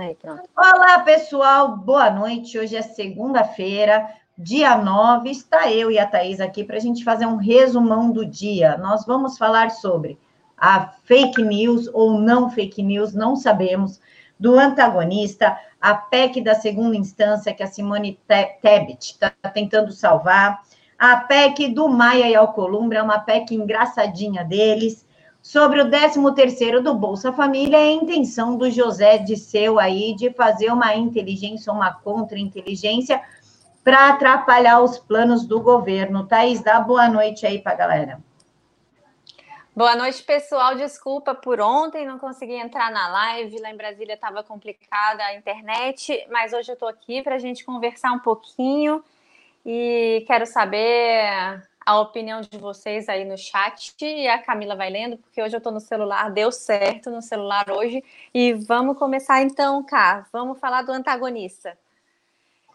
[0.00, 0.16] Aí,
[0.56, 2.58] Olá, pessoal, boa noite.
[2.58, 5.28] Hoje é segunda-feira, dia 9.
[5.30, 8.78] Está eu e a Thaís aqui para a gente fazer um resumão do dia.
[8.78, 10.18] Nós vamos falar sobre
[10.56, 14.00] a fake news ou não fake news, não sabemos,
[14.38, 20.62] do antagonista, a PEC da segunda instância que a Simone Tebet está tentando salvar,
[20.98, 25.06] a PEC do Maia e Alcolumbre, é uma PEC engraçadinha deles,
[25.42, 30.70] sobre o 13º do Bolsa Família, é a intenção do José Disseu aí de fazer
[30.72, 33.22] uma inteligência, uma contra-inteligência
[33.82, 36.26] para atrapalhar os planos do governo.
[36.26, 38.20] Thaís, dá boa noite aí para a galera.
[39.74, 40.74] Boa noite, pessoal.
[40.74, 43.60] Desculpa por ontem, não consegui entrar na live.
[43.60, 47.64] Lá em Brasília estava complicada a internet, mas hoje eu estou aqui para a gente
[47.64, 49.02] conversar um pouquinho
[49.64, 55.16] e quero saber a opinião de vocês aí no chat e a Camila vai lendo,
[55.16, 58.04] porque hoje eu estou no celular, deu certo no celular hoje.
[58.32, 60.26] E vamos começar então, cá.
[60.32, 61.76] Vamos falar do antagonista.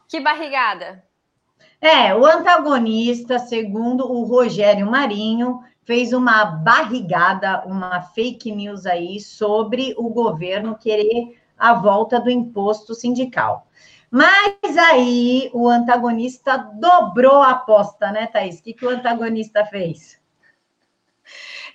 [0.08, 1.04] Que barrigada!
[1.80, 9.94] É, o antagonista, segundo o Rogério Marinho, fez uma barrigada, uma fake news aí sobre
[9.98, 13.68] o governo querer a volta do imposto sindical.
[14.16, 18.60] Mas aí o antagonista dobrou a aposta, né, Thaís?
[18.60, 20.22] O que, que o antagonista fez?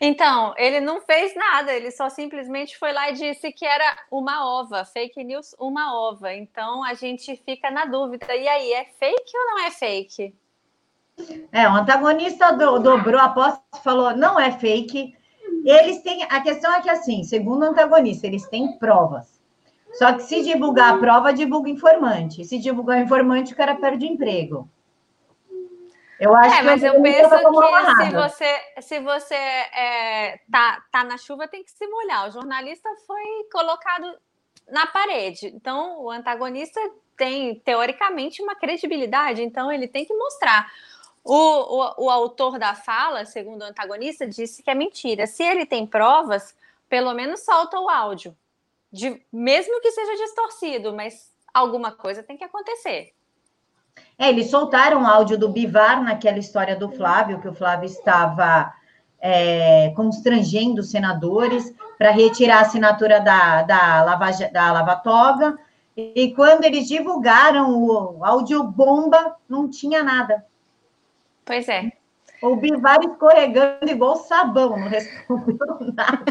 [0.00, 4.58] Então, ele não fez nada, ele só simplesmente foi lá e disse que era uma
[4.58, 6.33] ova, fake news, uma ova.
[6.33, 8.34] Então a gente fica na dúvida.
[8.34, 10.34] E aí, é fake ou não é fake?
[11.52, 15.14] É, o antagonista do, dobrou a aposta e falou: não é fake.
[15.62, 16.22] Eles têm.
[16.22, 19.39] A questão é que, assim, segundo o antagonista, eles têm provas.
[19.92, 22.44] Só que se divulgar a prova, divulga informante.
[22.44, 24.69] Se divulgar o informante, o cara perde emprego.
[26.19, 31.16] Eu acho é, mas eu penso que se você, se você é, tá, tá na
[31.16, 32.28] chuva, tem que se molhar.
[32.28, 34.14] O jornalista foi colocado
[34.68, 35.46] na parede.
[35.46, 36.78] Então, o antagonista
[37.16, 40.70] tem, teoricamente, uma credibilidade, então ele tem que mostrar.
[41.24, 45.27] O, o, o autor da fala, segundo o antagonista, disse que é mentira.
[45.27, 46.55] Se ele tem provas,
[46.86, 48.36] pelo menos solta o áudio
[48.92, 53.12] de, mesmo que seja distorcido, mas alguma coisa tem que acontecer.
[54.18, 58.73] É, eles soltaram o áudio do Bivar naquela história do Flávio, que o Flávio estava
[59.20, 65.58] é, constrangendo os senadores para retirar a assinatura da, da, Lava, da Lava Toga.
[65.96, 70.45] E quando eles divulgaram o áudio bomba, não tinha nada.
[71.45, 71.92] Pois é.
[72.42, 75.58] O Bivar escorregando igual sabão, não respondeu
[75.95, 76.24] nada.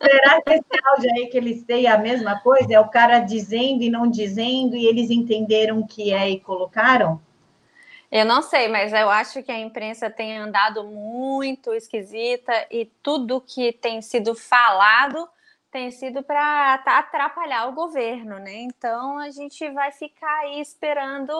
[0.00, 2.72] Será que esse áudio aí que eles têm é a mesma coisa?
[2.72, 7.20] É o cara dizendo e não dizendo, e eles entenderam que é e colocaram?
[8.10, 13.40] Eu não sei, mas eu acho que a imprensa tem andado muito esquisita e tudo
[13.40, 15.28] que tem sido falado
[15.70, 18.54] tem sido para atrapalhar o governo, né?
[18.62, 21.32] Então a gente vai ficar aí esperando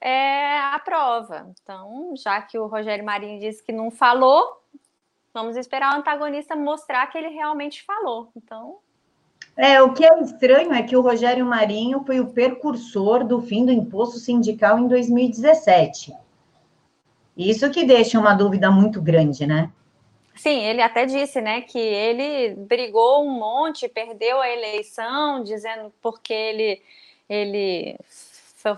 [0.00, 1.52] é, a prova.
[1.62, 4.64] Então, já que o Rogério Marinho disse que não falou,
[5.34, 8.28] Vamos esperar o antagonista mostrar que ele realmente falou.
[8.36, 8.76] Então.
[9.56, 13.66] É, o que é estranho é que o Rogério Marinho foi o precursor do fim
[13.66, 16.14] do imposto sindical em 2017.
[17.36, 19.72] Isso que deixa uma dúvida muito grande, né?
[20.36, 26.32] Sim, ele até disse, né, que ele brigou um monte, perdeu a eleição, dizendo porque
[26.32, 26.82] ele,
[27.28, 27.96] ele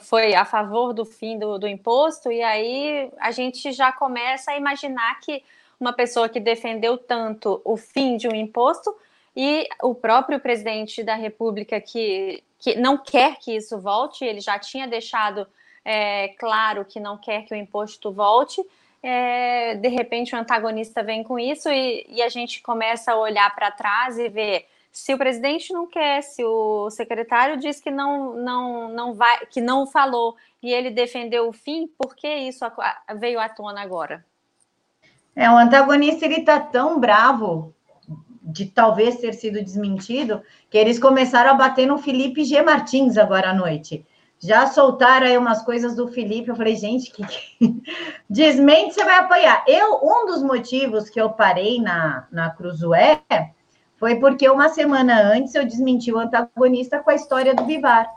[0.01, 4.57] foi a favor do fim do, do imposto, e aí a gente já começa a
[4.57, 5.43] imaginar que
[5.79, 8.95] uma pessoa que defendeu tanto o fim de um imposto
[9.37, 14.59] e o próprio presidente da República que, que não quer que isso volte, ele já
[14.59, 15.47] tinha deixado
[15.85, 18.61] é, claro que não quer que o imposto volte.
[19.01, 23.55] É, de repente, o antagonista vem com isso e, e a gente começa a olhar
[23.55, 28.35] para trás e ver se o presidente não quer, se o secretário diz que não,
[28.35, 32.65] não, não vai, que não falou e ele defendeu o fim, por que isso
[33.19, 34.25] veio à tona agora?
[35.35, 37.75] É, o antagonista ele tá tão bravo
[38.41, 40.41] de talvez ter sido desmentido
[40.71, 42.63] que eles começaram a bater no Felipe G.
[42.63, 44.03] Martins agora à noite.
[44.39, 46.49] Já soltaram aí umas coisas do Felipe.
[46.49, 47.83] Eu falei, gente, que, que...
[48.31, 49.63] desmente você vai apanhar.
[49.69, 53.21] Eu, um dos motivos que eu parei na, na Cruzoé
[53.99, 58.09] foi porque uma semana antes eu desmenti o antagonista com a história do Vivar.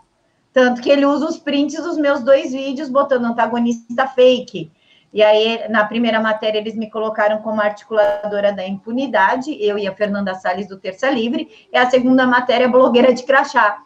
[0.52, 4.72] Tanto que ele usa os prints dos meus dois vídeos botando antagonista fake.
[5.12, 9.96] E aí, na primeira matéria, eles me colocaram como articuladora da impunidade, eu e a
[9.96, 13.81] Fernanda Salles do Terça Livre, e a segunda matéria, blogueira de crachá.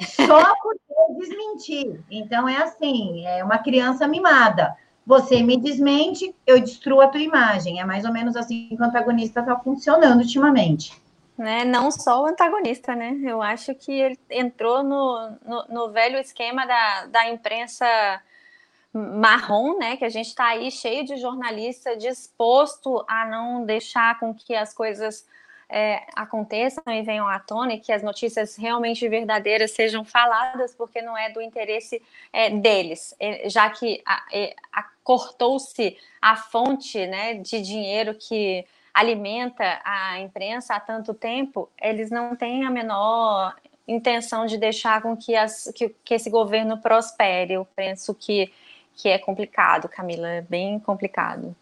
[0.00, 2.00] Só porque eu desmenti.
[2.10, 4.74] Então, é assim, é uma criança mimada.
[5.06, 7.80] Você me desmente, eu destruo a tua imagem.
[7.80, 11.03] É mais ou menos assim que o antagonista está funcionando ultimamente.
[11.36, 11.64] Né?
[11.64, 13.18] Não só o antagonista, né?
[13.24, 17.86] Eu acho que ele entrou no, no, no velho esquema da, da imprensa
[18.92, 19.96] marrom, né?
[19.96, 24.72] Que a gente está aí cheio de jornalista disposto a não deixar com que as
[24.72, 25.26] coisas
[25.68, 31.02] é, aconteçam e venham à tona e que as notícias realmente verdadeiras sejam faladas, porque
[31.02, 32.00] não é do interesse
[32.32, 34.02] é, deles, é, já que
[35.02, 38.64] cortou-se a fonte né, de dinheiro que
[38.94, 43.56] alimenta a imprensa há tanto tempo, eles não têm a menor
[43.86, 47.54] intenção de deixar com que, as, que, que esse governo prospere.
[47.54, 48.52] Eu penso que,
[48.94, 51.54] que é complicado, Camila, é bem complicado.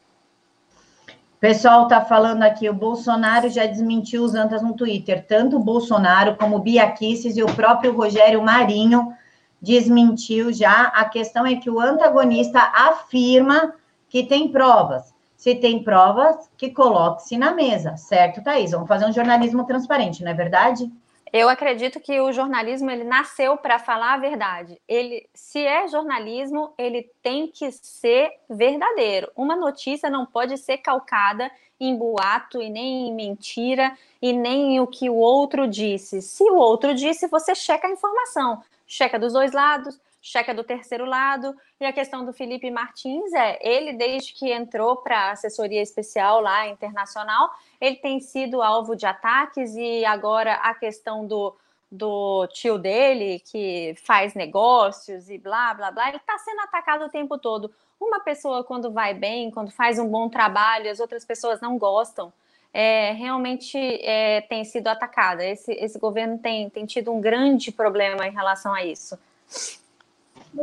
[1.40, 5.26] Pessoal está falando aqui, o Bolsonaro já desmentiu os antas no Twitter.
[5.26, 9.12] Tanto o Bolsonaro como o Bia Kicis e o próprio Rogério Marinho
[9.61, 10.84] desmentiu já.
[10.94, 13.75] A questão é que o antagonista afirma
[14.08, 15.12] que tem provas.
[15.42, 18.70] Se tem provas, que coloque-se na mesa, certo, Thaís?
[18.70, 20.88] Vamos fazer um jornalismo transparente, não é verdade?
[21.32, 24.80] Eu acredito que o jornalismo ele nasceu para falar a verdade.
[24.86, 29.32] Ele, se é jornalismo, ele tem que ser verdadeiro.
[29.34, 31.50] Uma notícia não pode ser calcada
[31.80, 36.22] em boato e nem em mentira e nem em o que o outro disse.
[36.22, 41.04] Se o outro disse, você checa a informação, checa dos dois lados, checa do terceiro
[41.04, 41.54] lado.
[41.80, 46.40] E a questão do Felipe Martins é, ele desde que entrou para a assessoria especial
[46.40, 51.54] lá internacional, ele tem sido alvo de ataques e agora a questão do,
[51.90, 57.10] do tio dele que faz negócios e blá blá blá, ele está sendo atacado o
[57.10, 57.74] tempo todo.
[58.00, 62.32] Uma pessoa quando vai bem, quando faz um bom trabalho, as outras pessoas não gostam.
[62.74, 65.44] É, realmente é, tem sido atacada.
[65.44, 69.19] Esse, esse governo tem, tem tido um grande problema em relação a isso.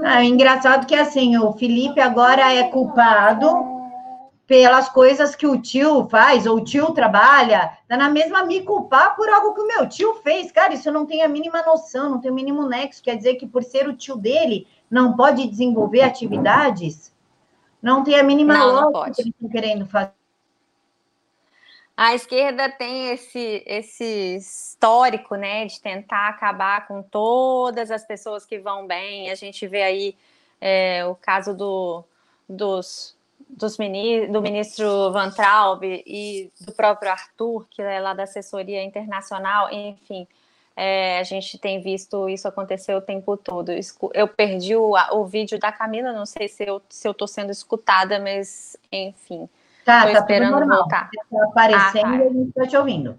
[0.03, 3.79] Ah, é engraçado que assim, o Felipe agora é culpado
[4.45, 9.15] pelas coisas que o tio faz, ou o tio trabalha, tá na mesma me culpar
[9.15, 10.51] por algo que o meu tio fez.
[10.51, 13.03] Cara, isso não tem a mínima noção, não tem o mínimo nexo.
[13.03, 17.13] Quer dizer que por ser o tio dele, não pode desenvolver atividades?
[17.79, 20.18] Não tem a mínima não, lógica não que ele está querendo fazer.
[22.01, 28.57] A esquerda tem esse, esse histórico, né, de tentar acabar com todas as pessoas que
[28.57, 29.29] vão bem.
[29.29, 30.15] A gente vê aí
[30.61, 32.05] é, o caso do,
[32.47, 33.17] dos,
[33.49, 39.69] dos do ministro Van Traub e do próprio Arthur, que é lá da assessoria internacional,
[39.69, 40.25] enfim.
[40.77, 43.73] É, a gente tem visto isso acontecer o tempo todo.
[44.13, 47.51] Eu perdi o, o vídeo da Camila, não sei se eu estou se eu sendo
[47.51, 49.49] escutada, mas enfim.
[49.85, 50.79] Tá, Tô tá esperando tudo normal.
[50.79, 51.09] voltar.
[51.09, 52.23] Tá aparecendo ah, tá.
[52.23, 53.17] e a gente está te ouvindo.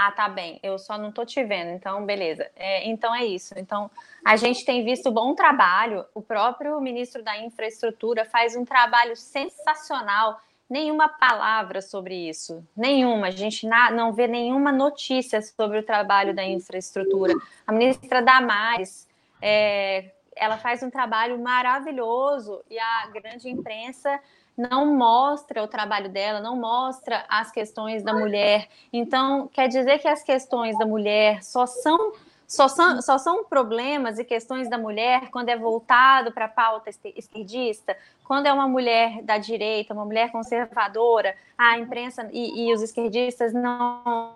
[0.00, 0.60] Ah, tá bem.
[0.62, 2.48] Eu só não tô te vendo, então beleza.
[2.54, 3.52] É, então é isso.
[3.56, 3.90] Então
[4.24, 6.04] a gente tem visto bom trabalho.
[6.14, 10.40] O próprio ministro da Infraestrutura faz um trabalho sensacional.
[10.70, 13.26] Nenhuma palavra sobre isso, nenhuma.
[13.26, 17.34] A gente na, não vê nenhuma notícia sobre o trabalho da infraestrutura.
[17.66, 19.08] A ministra Damares,
[19.42, 24.20] é, ela faz um trabalho maravilhoso e a grande imprensa
[24.58, 28.68] não mostra o trabalho dela, não mostra as questões da mulher.
[28.92, 32.12] Então, quer dizer que as questões da mulher só são
[32.44, 36.88] só são, só são problemas e questões da mulher quando é voltado para a pauta
[37.14, 37.94] esquerdista,
[38.24, 43.52] quando é uma mulher da direita, uma mulher conservadora, a imprensa e, e os esquerdistas
[43.52, 44.34] não,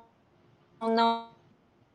[0.78, 1.26] não,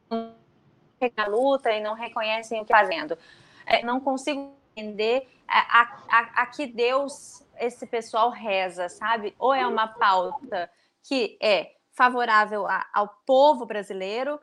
[0.10, 3.16] a luta e não reconhecem o que está fazendo.
[3.64, 9.34] É, não consigo entender a, a, a que Deus esse pessoal reza, sabe?
[9.38, 10.70] Ou é uma pauta
[11.04, 14.40] que é favorável a, ao povo brasileiro,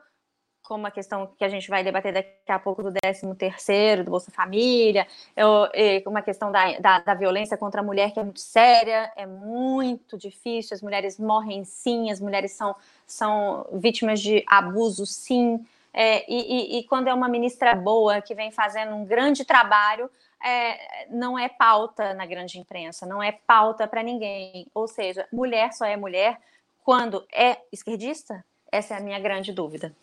[0.65, 4.11] como a questão que a gente vai debater daqui a pouco do 13 terceiro, do
[4.11, 5.07] Bolsa Família,
[6.05, 10.17] uma questão da, da, da, violência contra a mulher que é muito séria, é muito
[10.17, 15.63] difícil, as mulheres morrem sim, as mulheres são, são vítimas de abuso sim,
[15.97, 20.09] é, e, e, e quando é uma ministra boa que vem fazendo um grande trabalho,
[20.43, 24.67] é, não é pauta na grande imprensa, não é pauta para ninguém.
[24.73, 26.37] Ou seja, mulher só é mulher
[26.83, 28.43] quando é esquerdista?
[28.69, 29.95] Essa é a minha grande dúvida.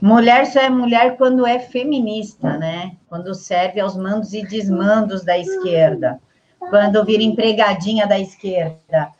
[0.00, 2.96] Mulher só é mulher quando é feminista, né?
[3.08, 6.20] Quando serve aos mandos e desmandos da esquerda.
[6.60, 9.12] Quando vira empregadinha da esquerda.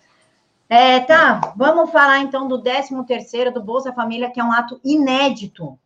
[0.69, 4.81] É, tá, vamos falar então do 13 terceiro do Bolsa Família, que é um ato
[4.85, 5.79] inédito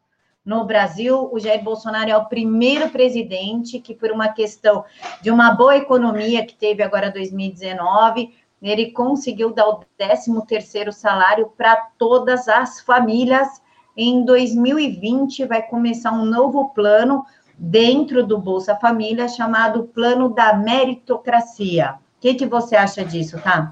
[0.42, 1.28] no Brasil.
[1.30, 4.82] O Jair Bolsonaro é o primeiro presidente que, por uma questão
[5.20, 11.52] de uma boa economia que teve agora 2019, ele conseguiu dar o 13 terceiro salário
[11.58, 13.60] para todas as famílias.
[13.94, 17.22] Em 2020 vai começar um novo plano
[17.58, 21.98] dentro do Bolsa Família chamado Plano da Meritocracia.
[22.16, 23.70] O que, que você acha disso, tá?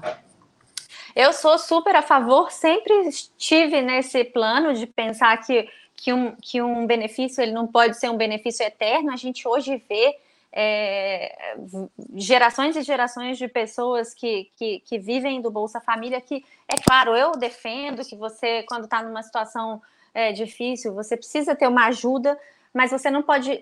[1.19, 6.61] Eu sou super a favor, sempre estive nesse plano de pensar que, que, um, que
[6.61, 9.11] um benefício ele não pode ser um benefício eterno.
[9.11, 10.17] A gente hoje vê
[10.49, 11.57] é,
[12.15, 17.13] gerações e gerações de pessoas que, que, que, vivem do Bolsa Família, que, é claro,
[17.13, 19.81] eu defendo que você, quando está numa situação
[20.13, 22.39] é, difícil, você precisa ter uma ajuda,
[22.73, 23.61] mas você não pode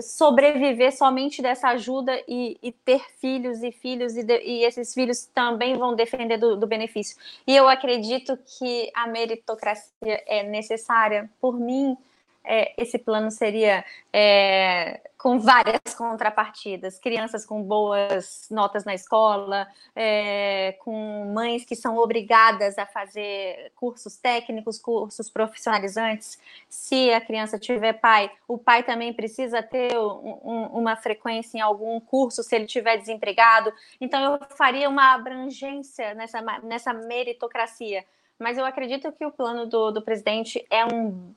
[0.00, 5.26] sobreviver somente dessa ajuda e, e ter filhos e filhos, e, de, e, esses filhos
[5.26, 7.16] também vão defender do, do, benefício.
[7.46, 11.30] E eu acredito que a meritocracia é necessária.
[11.40, 11.96] Por mim,
[12.44, 20.76] é, esse plano seria é, com várias contrapartidas, crianças com boas notas na escola, é,
[20.80, 26.38] com mães que são obrigadas a fazer cursos técnicos, cursos profissionalizantes.
[26.68, 31.98] Se a criança tiver pai, o pai também precisa ter um, uma frequência em algum
[31.98, 33.72] curso se ele tiver desempregado.
[33.98, 38.04] Então eu faria uma abrangência nessa, nessa meritocracia.
[38.38, 41.32] Mas eu acredito que o plano do, do presidente é um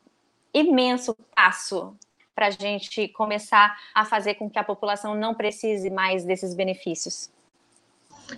[0.54, 1.96] imenso passo
[2.36, 7.32] para a gente começar a fazer com que a população não precise mais desses benefícios?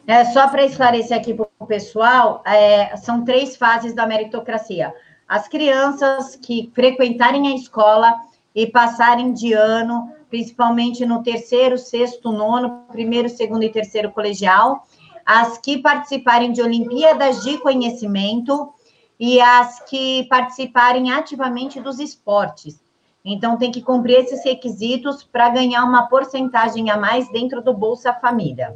[0.08, 4.94] É, só para esclarecer aqui para o pessoal, é, são três fases da meritocracia.
[5.28, 8.16] As crianças que frequentarem a escola
[8.54, 14.88] e passarem de ano, principalmente no terceiro, sexto, nono, primeiro, segundo e terceiro colegial,
[15.26, 18.74] as que participarem de Olimpíadas de Conhecimento
[19.20, 22.82] e as que participarem ativamente dos esportes.
[23.24, 28.14] Então, tem que cumprir esses requisitos para ganhar uma porcentagem a mais dentro do Bolsa
[28.14, 28.74] Família.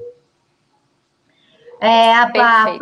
[1.79, 2.77] É, a, a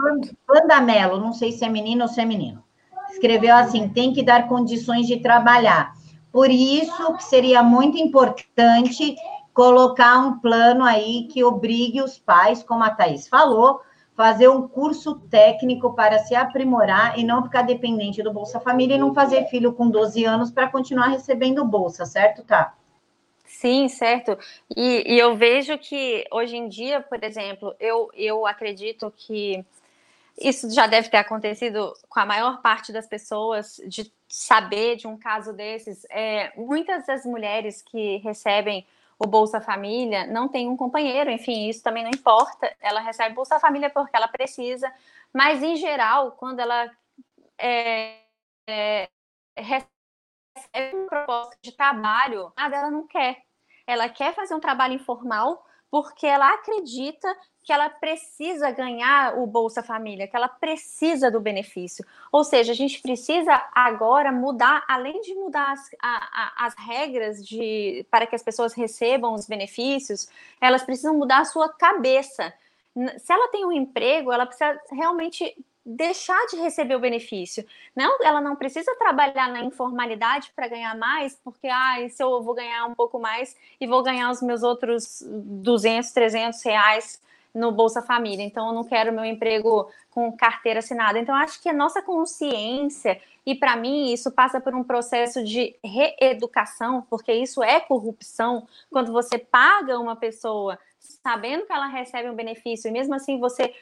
[0.46, 2.64] Panda Mello, não sei se é menino ou se é menino,
[3.12, 5.94] escreveu assim: tem que dar condições de trabalhar.
[6.32, 9.16] Por isso que seria muito importante
[9.54, 13.82] colocar um plano aí que obrigue os pais, como a Thaís falou,
[14.16, 19.00] fazer um curso técnico para se aprimorar e não ficar dependente do Bolsa Família e
[19.00, 22.76] não fazer filho com 12 anos para continuar recebendo bolsa, certo, tá?
[23.46, 24.38] Sim, certo.
[24.76, 29.64] E, e, eu vejo que hoje em dia, por exemplo, eu, eu acredito que
[30.40, 35.18] isso já deve ter acontecido com a maior parte das pessoas, de saber de um
[35.18, 36.06] caso desses.
[36.10, 38.86] É, muitas das mulheres que recebem
[39.24, 42.76] o Bolsa Família, não tem um companheiro, enfim, isso também não importa.
[42.82, 44.92] Ela recebe Bolsa Família porque ela precisa,
[45.32, 46.90] mas em geral, quando ela
[47.56, 48.18] é,
[48.68, 49.08] é,
[49.56, 49.86] recebe
[50.94, 53.44] uma proposta de trabalho, nada ela não quer.
[53.86, 57.28] Ela quer fazer um trabalho informal porque ela acredita
[57.64, 62.06] que ela precisa ganhar o Bolsa Família, que ela precisa do benefício.
[62.32, 67.46] Ou seja, a gente precisa agora mudar, além de mudar as, a, a, as regras
[67.46, 70.28] de, para que as pessoas recebam os benefícios,
[70.60, 72.52] elas precisam mudar a sua cabeça.
[73.20, 77.66] Se ela tem um emprego, ela precisa realmente deixar de receber o benefício.
[77.96, 82.54] Não, ela não precisa trabalhar na informalidade para ganhar mais, porque ah, se eu vou
[82.54, 87.22] ganhar um pouco mais e vou ganhar os meus outros 200, 300 reais
[87.54, 88.44] no Bolsa Família.
[88.44, 91.20] Então, eu não quero meu emprego com carteira assinada.
[91.20, 95.76] Então, acho que a nossa consciência, e para mim isso passa por um processo de
[95.84, 98.68] reeducação, porque isso é corrupção.
[98.90, 103.74] Quando você paga uma pessoa sabendo que ela recebe um benefício, e mesmo assim você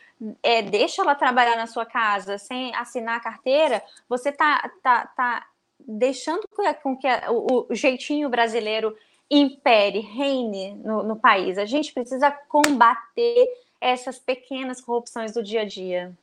[0.42, 5.48] é, deixa ela trabalhar na sua casa sem assinar a carteira, você tá, tá, tá
[5.80, 6.48] deixando
[6.84, 8.96] com que o, o jeitinho brasileiro
[9.30, 11.58] impere, reine no, no país.
[11.58, 13.48] A gente precisa combater
[13.80, 16.18] essas pequenas corrupções do dia a dia.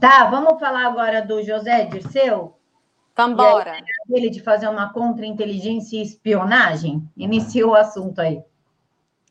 [0.00, 2.56] Tá, vamos falar agora do José Dirceu?
[3.14, 3.78] Vamos embora.
[4.10, 7.08] Ele de fazer uma contra-inteligência e espionagem?
[7.16, 8.42] Iniciou o assunto aí.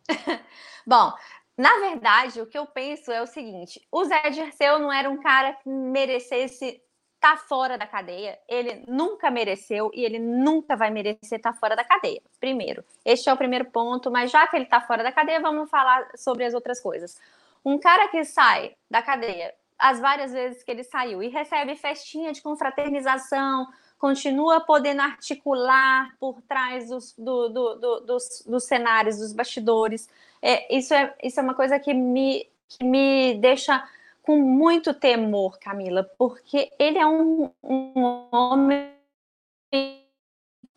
[0.87, 1.13] Bom,
[1.57, 5.21] na verdade, o que eu penso é o seguinte: o Zé Dirceu não era um
[5.21, 6.81] cara que merecesse
[7.19, 8.37] tá fora da cadeia.
[8.47, 12.21] Ele nunca mereceu e ele nunca vai merecer estar tá fora da cadeia.
[12.39, 15.69] Primeiro, este é o primeiro ponto, mas já que ele está fora da cadeia, vamos
[15.69, 17.19] falar sobre as outras coisas.
[17.63, 22.31] Um cara que sai da cadeia as várias vezes que ele saiu e recebe festinha
[22.31, 23.67] de confraternização,
[23.97, 30.09] continua podendo articular por trás dos, do, do, do, dos, dos, cenários, dos bastidores.
[30.41, 33.83] É, isso, é, isso é uma coisa que me, que me deixa
[34.25, 38.91] com muito temor, Camila, porque ele é um, um homem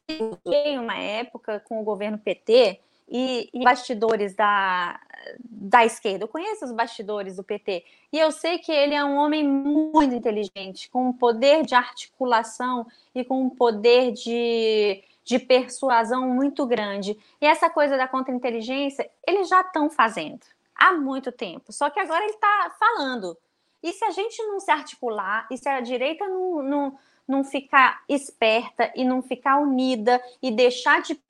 [0.07, 2.78] em uma época com o governo PT
[3.09, 5.00] e, e, bastidores da,
[5.38, 6.25] da esquerda.
[6.25, 10.14] Eu conheço os bastidores do PT e eu sei que ele é um homem muito
[10.14, 17.19] inteligente, com um poder de articulação e com um poder de, de persuasão muito grande.
[17.40, 20.40] E essa coisa da contra-inteligência, eles já estão fazendo
[20.78, 21.73] há muito tempo.
[21.73, 23.37] Só que agora ele está falando.
[23.82, 28.02] E se a gente não se articular, e se a direita não, não, não ficar
[28.08, 31.20] esperta e não ficar unida e deixar de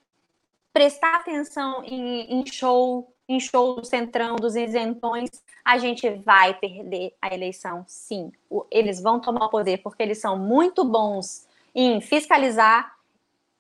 [0.73, 5.31] prestar atenção em, em show, em show do centrão, dos isentões,
[5.64, 8.33] a gente vai perder a eleição, sim.
[8.71, 12.97] Eles vão tomar o poder porque eles são muito bons em fiscalizar,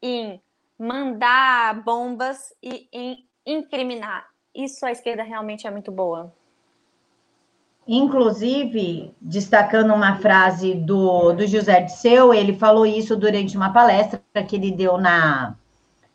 [0.00, 0.40] em
[0.78, 4.28] mandar bombas e em incriminar.
[4.58, 6.32] Isso a esquerda realmente é muito boa.
[7.86, 14.56] Inclusive, destacando uma frase do, do José Disseu, ele falou isso durante uma palestra que
[14.56, 15.54] ele deu na,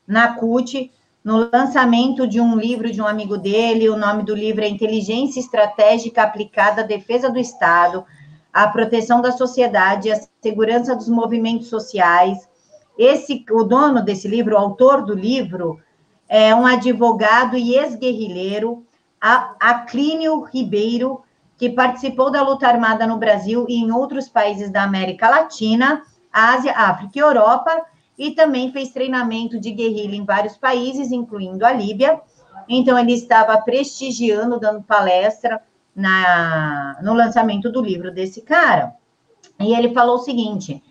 [0.06, 0.92] na CUT,
[1.24, 3.90] no lançamento de um livro de um amigo dele.
[3.90, 8.04] O nome do livro é Inteligência Estratégica Aplicada à Defesa do Estado,
[8.52, 12.38] à Proteção da Sociedade e à Segurança dos Movimentos Sociais.
[12.98, 15.80] Esse, o dono desse livro, o autor do livro,
[16.36, 18.84] é um advogado e ex-guerrilheiro,
[19.22, 21.22] Aclínio Ribeiro,
[21.56, 26.02] que participou da luta armada no Brasil e em outros países da América Latina,
[26.34, 27.86] Ásia, África e Europa,
[28.18, 32.20] e também fez treinamento de guerrilha em vários países, incluindo a Líbia.
[32.68, 35.62] Então, ele estava prestigiando, dando palestra
[35.96, 38.96] na, no lançamento do livro desse cara.
[39.60, 40.82] E ele falou o seguinte: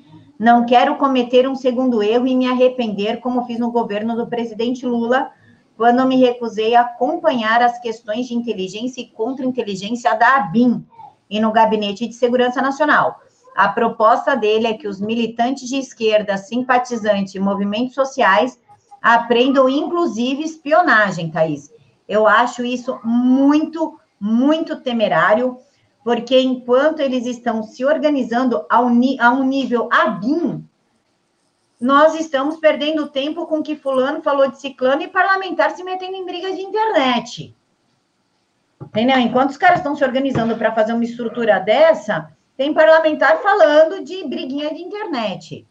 [0.42, 4.84] não quero cometer um segundo erro e me arrepender, como fiz no governo do presidente
[4.84, 5.30] Lula,
[5.76, 10.84] quando me recusei a acompanhar as questões de inteligência e contra-inteligência da ABIN
[11.30, 13.20] e no Gabinete de Segurança Nacional.
[13.54, 18.58] A proposta dele é que os militantes de esquerda, simpatizantes e movimentos sociais
[19.00, 21.72] aprendam, inclusive, espionagem, Thaís.
[22.08, 25.56] Eu acho isso muito, muito temerário,
[26.04, 30.66] porque enquanto eles estão se organizando ao, a um nível ABIN,
[31.80, 36.24] nós estamos perdendo tempo com que fulano falou de ciclano e parlamentar se metendo em
[36.24, 37.54] brigas de internet.
[38.80, 39.18] Entendeu?
[39.18, 44.26] Enquanto os caras estão se organizando para fazer uma estrutura dessa, tem parlamentar falando de
[44.26, 45.66] briguinha de internet.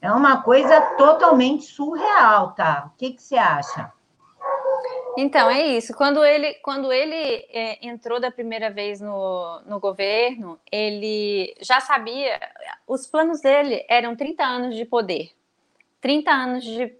[0.00, 2.90] É uma coisa totalmente surreal, tá?
[2.92, 3.92] O que, que você acha?
[5.16, 5.94] Então, é isso.
[5.94, 7.14] Quando ele, quando ele
[7.50, 12.40] é, entrou da primeira vez no, no governo, ele já sabia,
[12.86, 15.32] os planos dele eram 30 anos de poder.
[16.00, 16.94] 30 anos de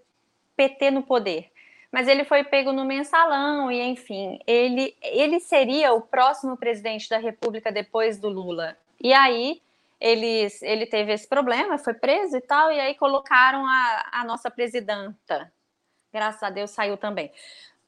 [0.55, 1.51] PT no poder.
[1.91, 7.17] Mas ele foi pego no mensalão e, enfim, ele, ele seria o próximo presidente da
[7.17, 8.75] República depois do Lula.
[8.99, 9.61] E aí
[9.99, 14.49] ele, ele teve esse problema, foi preso e tal, e aí colocaram a, a nossa
[14.49, 15.51] presidenta.
[16.11, 17.31] Graças a Deus saiu também.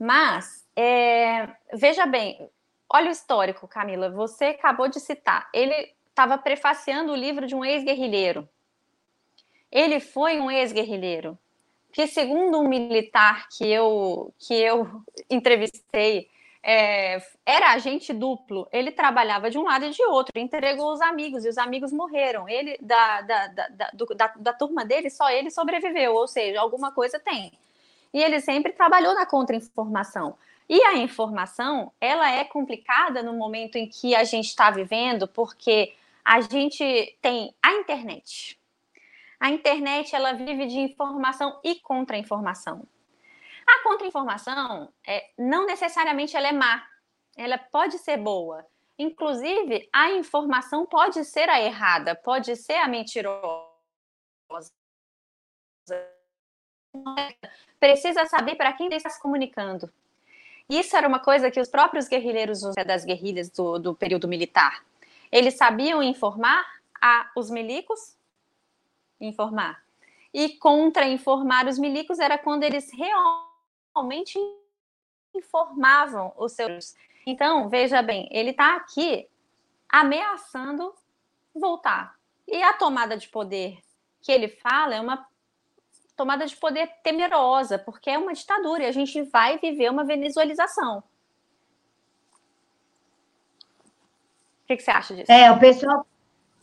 [0.06, 2.48] Mas, é, veja bem,
[2.88, 5.50] olha o histórico, Camila, você acabou de citar.
[5.52, 5.74] Ele
[6.10, 8.48] estava prefaciando o livro de um ex-guerrilheiro.
[9.72, 11.36] Ele foi um ex-guerrilheiro.
[11.92, 14.88] Que, segundo um militar que eu, que eu
[15.28, 16.30] entrevistei,
[16.62, 21.46] é, era agente duplo, ele trabalhava de um lado e de outro, entregou os amigos,
[21.46, 22.48] e os amigos morreram.
[22.48, 23.68] Ele, da, da, da,
[24.16, 27.52] da, da turma dele, só ele sobreviveu, ou seja, alguma coisa tem.
[28.16, 30.38] E ele sempre trabalhou na contra-informação.
[30.70, 35.94] E a informação, ela é complicada no momento em que a gente está vivendo, porque
[36.24, 38.58] a gente tem a internet.
[39.38, 42.88] A internet, ela vive de informação e contra-informação.
[43.68, 46.88] A contra-informação, é, não necessariamente ela é má,
[47.36, 48.66] ela pode ser boa.
[48.98, 53.66] Inclusive, a informação pode ser a errada, pode ser a mentirosa.
[57.80, 59.92] Precisa saber para quem está se comunicando.
[60.70, 64.84] Isso era uma coisa que os próprios guerrilheiros das guerrilhas do, do período militar,
[65.32, 66.66] eles sabiam informar
[67.00, 68.18] a, os milicos,
[69.20, 69.84] informar.
[70.34, 74.40] E contra-informar os milicos era quando eles realmente
[75.34, 76.96] informavam os seus.
[77.26, 79.28] Então, veja bem, ele está aqui
[79.88, 80.94] ameaçando
[81.54, 82.16] voltar.
[82.48, 83.80] E a tomada de poder
[84.22, 85.28] que ele fala é uma
[86.16, 91.00] tomada de poder temerosa, porque é uma ditadura e a gente vai viver uma venezuelização.
[94.64, 95.32] O que, que você acha disso?
[95.32, 96.06] É, o pessoal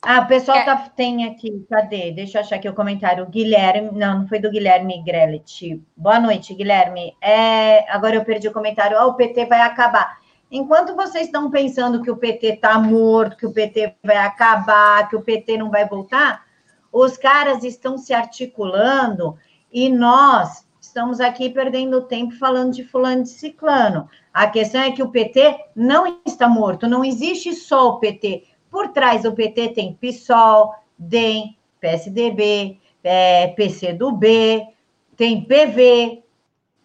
[0.04, 0.64] ah, o pessoal é.
[0.64, 2.10] tá, tem aqui, cadê?
[2.10, 3.24] Deixa eu achar aqui o comentário.
[3.26, 5.80] Guilherme, não, não foi do Guilherme Grelit.
[5.96, 7.16] Boa noite, Guilherme.
[7.20, 8.98] É, agora eu perdi o comentário.
[8.98, 10.18] Ah, o PT vai acabar.
[10.50, 15.14] Enquanto vocês estão pensando que o PT está morto, que o PT vai acabar, que
[15.14, 16.44] o PT não vai voltar,
[16.92, 19.37] os caras estão se articulando
[19.72, 24.09] e nós estamos aqui perdendo tempo falando de fulano de ciclano.
[24.33, 28.88] A questão é que o PT não está morto, não existe só o PT por
[28.88, 34.66] trás do PT tem PSOL, DEM, PSDB, é, PCdoB,
[35.14, 36.22] tem PV,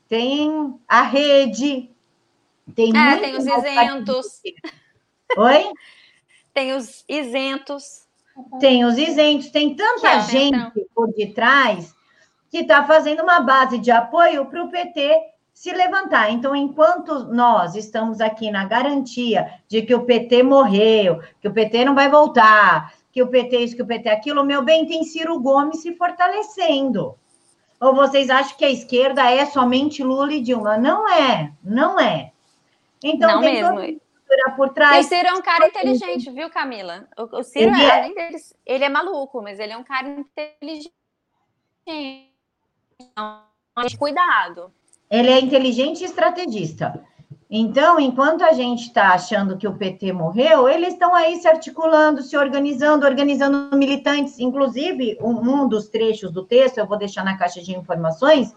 [0.10, 1.89] tem a rede,
[2.76, 4.41] tem é, tem os isentos.
[5.38, 5.72] Oi?
[6.54, 8.07] tem os isentos.
[8.60, 10.86] Tem os isentos, tem tanta é, gente então.
[10.93, 11.95] por detrás
[12.50, 15.19] que está fazendo uma base de apoio para o PT
[15.54, 16.32] se levantar.
[16.32, 21.84] Então, enquanto nós estamos aqui na garantia de que o PT morreu, que o PT
[21.84, 25.39] não vai voltar, que o PT isso, que o PT aquilo, meu bem, tem Ciro
[25.39, 27.15] Gomes se fortalecendo.
[27.80, 30.78] Ou vocês acham que a esquerda é somente Lula e Dilma?
[30.78, 32.32] Não é, não é.
[33.04, 34.00] Então não tem mesmo.
[34.56, 35.06] Por trás.
[35.06, 37.08] O Ciro é um cara inteligente, viu, Camila?
[37.18, 40.08] O, o Ciro, ele é, além dele, ele é maluco, mas ele é um cara
[40.08, 40.94] inteligente.
[43.98, 44.72] Cuidado.
[45.10, 47.04] Ele é inteligente e estrategista.
[47.50, 52.22] Então, enquanto a gente está achando que o PT morreu, eles estão aí se articulando,
[52.22, 54.38] se organizando, organizando militantes.
[54.38, 58.54] Inclusive, um dos trechos do texto, eu vou deixar na caixa de informações,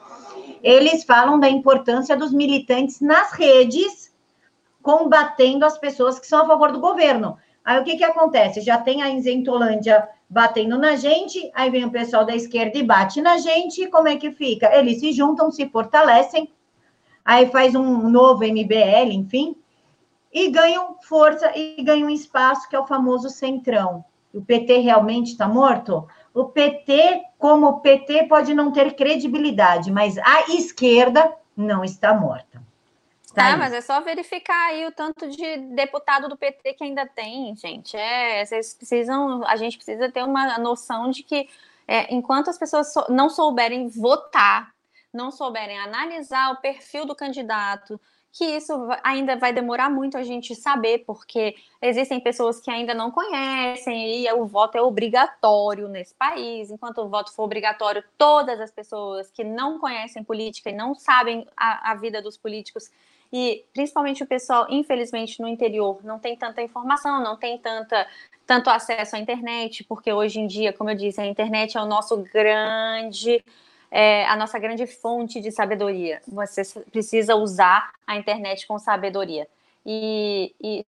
[0.62, 3.99] eles falam da importância dos militantes nas redes,
[4.82, 7.36] combatendo as pessoas que são a favor do governo.
[7.64, 8.60] Aí o que, que acontece?
[8.60, 13.20] Já tem a Isentolândia batendo na gente, aí vem o pessoal da esquerda e bate
[13.20, 14.74] na gente, como é que fica?
[14.74, 16.50] Eles se juntam, se fortalecem
[17.24, 19.56] aí faz um novo MBL, enfim,
[20.32, 24.04] e ganham força e ganham espaço, que é o famoso centrão.
[24.32, 26.06] O PT realmente está morto?
[26.32, 32.62] O PT, como PT, pode não ter credibilidade, mas a esquerda não está morta.
[33.34, 37.06] Tá ah, mas é só verificar aí o tanto de deputado do PT que ainda
[37.06, 37.96] tem, gente.
[37.96, 41.48] É, vocês precisam, a gente precisa ter uma noção de que
[41.86, 44.72] é, enquanto as pessoas não souberem votar
[45.12, 48.00] não souberem analisar o perfil do candidato,
[48.32, 53.10] que isso ainda vai demorar muito a gente saber, porque existem pessoas que ainda não
[53.10, 56.70] conhecem e o voto é obrigatório nesse país.
[56.70, 61.44] Enquanto o voto for obrigatório, todas as pessoas que não conhecem política e não sabem
[61.56, 62.88] a, a vida dos políticos,
[63.32, 68.06] e principalmente o pessoal, infelizmente, no interior, não tem tanta informação, não tem tanta,
[68.46, 71.86] tanto acesso à internet, porque hoje em dia, como eu disse, a internet é o
[71.86, 73.42] nosso grande
[73.90, 76.22] é a nossa grande fonte de sabedoria.
[76.28, 76.62] Você
[76.92, 79.48] precisa usar a internet com sabedoria.
[79.84, 80.86] E, e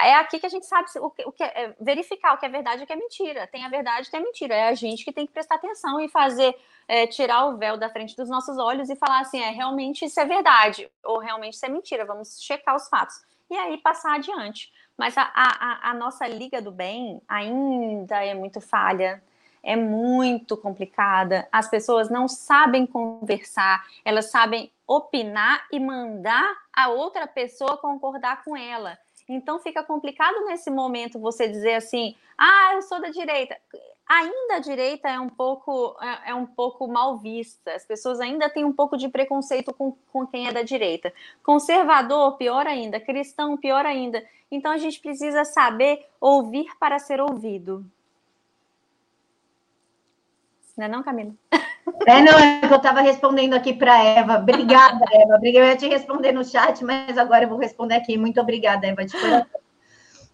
[0.00, 2.48] é aqui que a gente sabe o que, o que é, verificar o que é
[2.48, 3.46] verdade e o que é mentira.
[3.46, 4.54] Tem a verdade e tem a mentira.
[4.54, 6.54] É a gente que tem que prestar atenção e fazer,
[6.92, 10.20] é, tirar o véu da frente dos nossos olhos e falar assim: é realmente isso
[10.20, 12.04] é verdade ou realmente isso é mentira.
[12.04, 13.14] Vamos checar os fatos.
[13.50, 14.70] E aí passar adiante.
[14.94, 19.22] Mas a, a, a nossa Liga do Bem ainda é muito falha
[19.64, 27.28] é muito complicada, as pessoas não sabem conversar, elas sabem opinar e mandar a outra
[27.28, 28.98] pessoa concordar com ela.
[29.28, 33.56] Então fica complicado nesse momento você dizer assim: "Ah, eu sou da direita".
[34.08, 37.72] Ainda a direita é um pouco é, é um pouco mal vista.
[37.72, 41.12] As pessoas ainda têm um pouco de preconceito com, com quem é da direita.
[41.42, 43.00] Conservador, pior ainda.
[43.00, 44.22] Cristão, pior ainda.
[44.50, 47.84] Então a gente precisa saber ouvir para ser ouvido.
[50.76, 51.32] Não é não, Camila?
[52.06, 54.38] É, não, é que eu estava respondendo aqui para Eva.
[54.38, 55.38] Obrigada, Eva.
[55.42, 58.16] Eu ia te responder no chat, mas agora eu vou responder aqui.
[58.16, 59.61] Muito obrigada, Eva, de coração.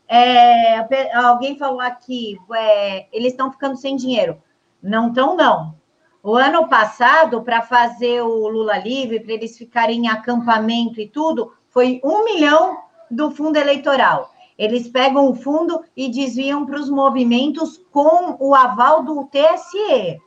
[0.09, 0.79] É,
[1.15, 4.43] alguém falou aqui, é, eles estão ficando sem dinheiro.
[4.83, 5.77] Não estão, não.
[6.23, 11.53] O ano passado, para fazer o Lula livre, para eles ficarem em acampamento e tudo,
[11.69, 12.79] foi um milhão
[13.11, 14.33] do fundo eleitoral.
[14.59, 20.21] Eles pegam o fundo e desviam para os movimentos com o aval do TSE.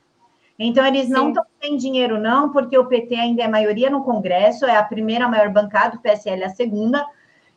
[0.57, 4.65] Então, eles não estão sem dinheiro, não, porque o PT ainda é maioria no Congresso,
[4.65, 7.05] é a primeira maior bancada, o PSL é a segunda.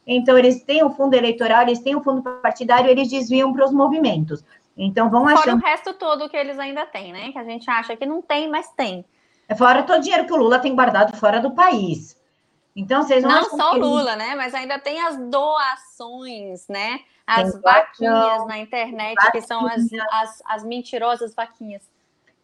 [0.06, 3.72] Então, eles têm o fundo eleitoral, eles têm o fundo partidário, eles desviam para os
[3.72, 4.44] movimentos.
[4.76, 5.42] Então, vão achando...
[5.42, 7.32] Fora o resto todo que eles ainda têm, né?
[7.32, 9.04] Que a gente acha que não tem, mas tem.
[9.48, 12.20] É fora todo o dinheiro que o Lula tem guardado fora do país.
[12.74, 14.34] Então, vocês não Não só o Lula, né?
[14.34, 17.00] Mas ainda tem as doações, né?
[17.26, 19.32] As tem vaquinhas na internet, vaquinha.
[19.32, 21.82] que são as, as, as mentirosas vaquinhas.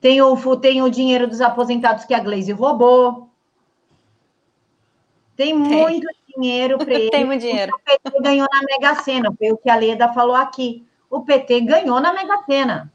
[0.01, 3.29] Tem o, tem o dinheiro dos aposentados que a Glaze roubou.
[5.37, 7.11] Tem muito dinheiro para ele.
[7.11, 7.73] Tem muito dinheiro.
[7.75, 10.87] O PT ganhou na Mega Sena, foi o que a Leda falou aqui.
[11.09, 12.93] O PT ganhou na Mega Sena.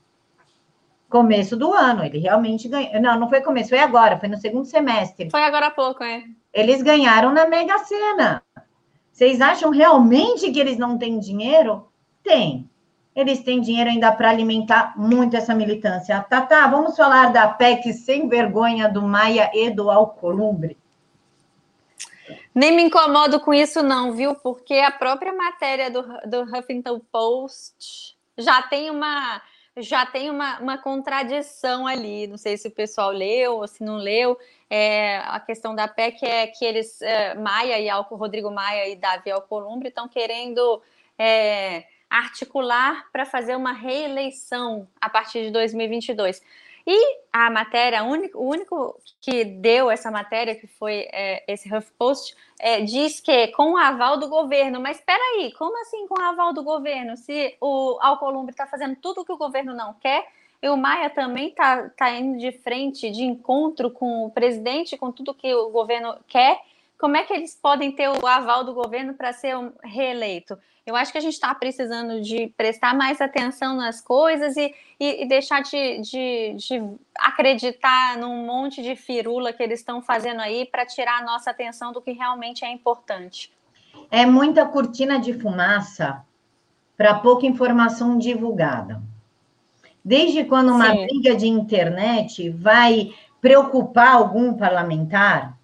[1.10, 3.00] Começo do ano, ele realmente ganhou.
[3.02, 5.30] Não, não foi começo, foi agora, foi no segundo semestre.
[5.30, 6.24] Foi agora há pouco, é.
[6.54, 8.42] Eles ganharam na Mega Sena.
[9.12, 11.88] Vocês acham realmente que eles não têm dinheiro?
[12.24, 12.70] Tem
[13.16, 16.20] eles têm dinheiro ainda para alimentar muito essa militância.
[16.30, 20.78] Tá, tá, vamos falar da PEC sem vergonha do Maia e do Alcolumbre.
[22.56, 24.34] Nem me incomodo com isso, não, viu?
[24.34, 29.42] Porque a própria matéria do, do Huffington Post já tem uma
[29.78, 32.28] já tem uma, uma contradição ali.
[32.28, 34.40] Não sei se o pessoal leu ou se não leu.
[34.70, 38.96] É, a questão da PEC é que eles, é, Maia e Alco, Rodrigo Maia e
[38.96, 40.82] Davi Alcolumbre estão querendo.
[41.20, 46.42] É, articular para fazer uma reeleição a partir de 2022.
[46.88, 52.82] E a matéria, o único, que deu essa matéria, que foi é, esse HuffPost, é,
[52.82, 54.80] diz que com o aval do governo.
[54.80, 57.18] Mas espera aí, como assim com o aval do governo?
[57.18, 60.28] Se o Alcolumbre está fazendo tudo o que o governo não quer,
[60.62, 65.12] e o Maia também está tá indo de frente, de encontro com o presidente, com
[65.12, 66.60] tudo que o governo quer,
[66.98, 70.58] como é que eles podem ter o aval do governo para ser um reeleito?
[70.86, 75.24] Eu acho que a gente está precisando de prestar mais atenção nas coisas e, e,
[75.24, 76.84] e deixar de, de, de,
[77.18, 81.92] acreditar num monte de firula que eles estão fazendo aí para tirar a nossa atenção
[81.92, 83.52] do que realmente é importante.
[84.12, 86.24] É muita cortina de fumaça
[86.96, 89.02] para pouca informação divulgada.
[90.04, 91.08] Desde quando uma Sim.
[91.08, 95.58] briga de internet vai preocupar algum parlamentar,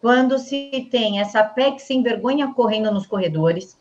[0.00, 3.78] quando se tem essa PEC sem vergonha correndo nos corredores.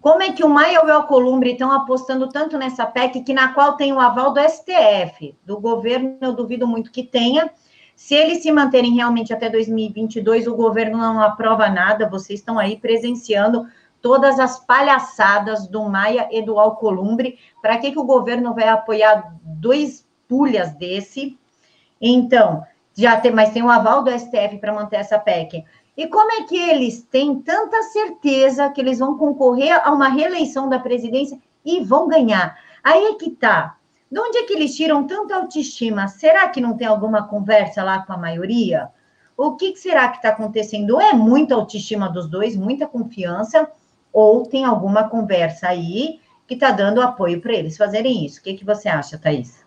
[0.00, 3.54] Como é que o Maia e o Alcolumbre estão apostando tanto nessa PEC, que na
[3.54, 7.50] qual tem o aval do STF, do governo, eu duvido muito que tenha.
[7.96, 12.76] Se eles se manterem realmente até 2022, o governo não aprova nada, vocês estão aí
[12.76, 13.66] presenciando
[14.02, 17.38] todas as palhaçadas do Maia e do Alcolumbre.
[17.62, 21.38] Para que, que o governo vai apoiar dois pulhas desse?
[21.98, 22.62] Então,
[22.94, 25.64] já tem, mas tem o aval do STF para manter essa PEC.
[25.96, 30.68] E como é que eles têm tanta certeza que eles vão concorrer a uma reeleição
[30.68, 32.58] da presidência e vão ganhar?
[32.82, 33.76] Aí é que tá.
[34.10, 36.08] De onde é que eles tiram tanta autoestima?
[36.08, 38.88] Será que não tem alguma conversa lá com a maioria?
[39.36, 40.90] O que será que está acontecendo?
[40.94, 43.68] Ou é muita autoestima dos dois, muita confiança,
[44.12, 48.38] ou tem alguma conversa aí que está dando apoio para eles fazerem isso?
[48.38, 49.63] O que, que você acha, Thaís?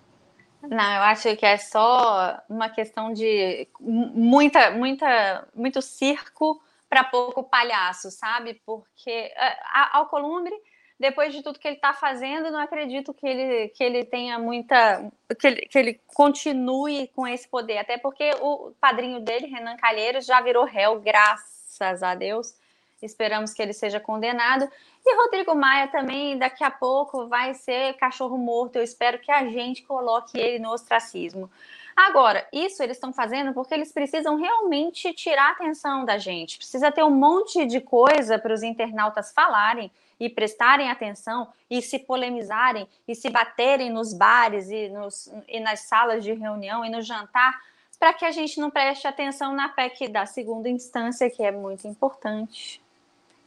[0.69, 7.43] Não, eu acho que é só uma questão de muita, muita, muito circo para pouco
[7.43, 8.61] palhaço, sabe?
[8.65, 9.31] Porque
[9.65, 10.53] a, Alcolumbre,
[10.99, 15.11] depois de tudo que ele está fazendo, não acredito que ele, que ele tenha muita.
[15.39, 17.77] Que ele, que ele continue com esse poder.
[17.77, 22.55] Até porque o padrinho dele, Renan Calheiros, já virou réu, graças a Deus.
[23.01, 24.69] Esperamos que ele seja condenado.
[25.05, 28.77] E Rodrigo Maia também, daqui a pouco, vai ser cachorro morto.
[28.77, 31.49] Eu espero que a gente coloque ele no ostracismo.
[31.95, 36.57] Agora, isso eles estão fazendo porque eles precisam realmente tirar a atenção da gente.
[36.57, 41.99] Precisa ter um monte de coisa para os internautas falarem e prestarem atenção e se
[41.99, 47.01] polemizarem e se baterem nos bares e, nos, e nas salas de reunião e no
[47.01, 47.59] jantar
[47.99, 51.87] para que a gente não preste atenção na PEC da segunda instância, que é muito
[51.87, 52.79] importante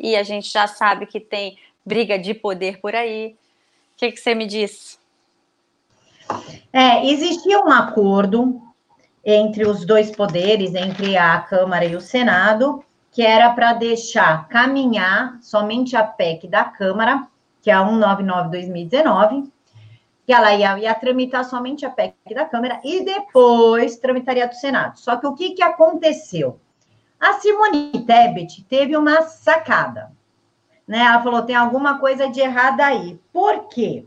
[0.00, 3.36] e a gente já sabe que tem briga de poder por aí.
[3.92, 4.98] O que, que você me diz?
[6.72, 8.62] É, existia um acordo
[9.22, 12.82] entre os dois poderes, entre a Câmara e o Senado,
[13.12, 17.26] que era para deixar caminhar somente a PEC da Câmara,
[17.60, 19.50] que é a 199-2019,
[20.24, 24.98] que ela ia, ia tramitar somente a PEC da Câmara e depois tramitaria do Senado.
[24.98, 26.58] Só que o que, que aconteceu?
[27.20, 30.11] A Simone Tebet teve uma sacada.
[30.88, 31.00] Né?
[31.00, 33.20] Ela falou: tem alguma coisa de errado aí.
[33.30, 34.06] Por quê?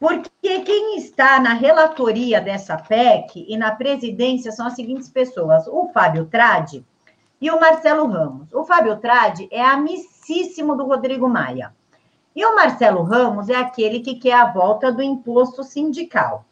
[0.00, 5.88] Porque quem está na relatoria dessa PEC e na presidência são as seguintes pessoas: o
[5.94, 6.84] Fábio Tradi
[7.40, 8.52] e o Marcelo Ramos.
[8.52, 11.72] O Fábio Tradi é amicíssimo do Rodrigo Maia.
[12.34, 16.44] E o Marcelo Ramos é aquele que quer a volta do imposto sindical.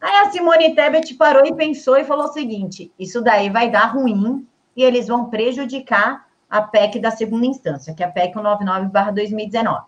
[0.00, 3.92] Aí a Simone Tebet parou e pensou e falou o seguinte: isso daí vai dar
[3.92, 9.84] ruim e eles vão prejudicar a PEC da segunda instância, que é a PEC 99/2019.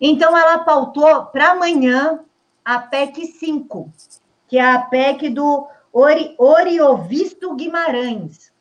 [0.00, 2.20] Então ela pautou para amanhã
[2.64, 3.90] a PEC 5,
[4.48, 8.52] que é a PEC do Ori, Oriovisto Guimarães,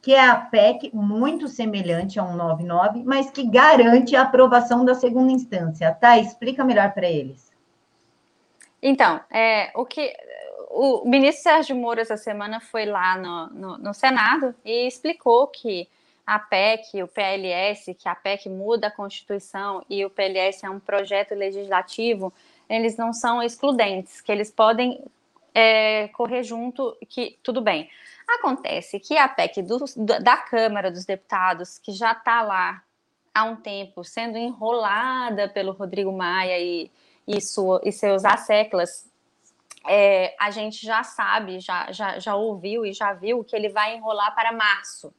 [0.00, 5.32] que é a PEC muito semelhante a 199, mas que garante a aprovação da segunda
[5.32, 5.92] instância.
[5.92, 6.18] Tá?
[6.18, 7.50] Explica melhor para eles.
[8.80, 10.14] Então, é, o que
[10.68, 15.88] o ministro Sérgio Moro, essa semana, foi lá no, no, no, Senado e explicou que
[16.26, 20.80] a PEC, o PLS, que a PEC muda a Constituição e o PLS é um
[20.80, 22.32] projeto legislativo,
[22.68, 25.02] eles não são excludentes, que eles podem
[25.54, 27.88] é, correr junto, que tudo bem.
[28.28, 29.84] Acontece que a PEC do,
[30.20, 32.82] da Câmara dos Deputados, que já está lá
[33.32, 36.90] há um tempo, sendo enrolada pelo Rodrigo Maia e,
[37.26, 39.08] e, sua, e seus asseclas,
[39.88, 43.96] é, a gente já sabe, já, já, já ouviu e já viu que ele vai
[43.96, 45.12] enrolar para março.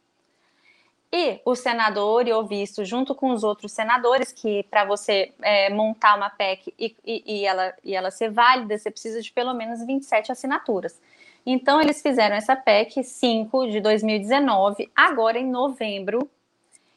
[1.12, 5.70] E o senador e o visto, junto com os outros senadores, que para você é,
[5.70, 9.54] montar uma PEC e, e, e, ela, e ela ser válida, você precisa de pelo
[9.54, 11.00] menos 27 assinaturas.
[11.46, 16.30] Então, eles fizeram essa PEC 5 de 2019, agora em novembro,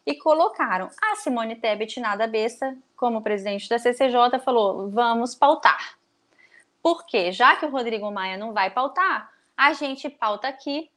[0.04, 0.90] e colocaram.
[1.00, 5.99] A Simone Tebet, nada besta, como presidente da CCJ, falou: vamos pautar.
[6.82, 10.90] Porque já que o Rodrigo Maia não vai pautar, a gente pauta aqui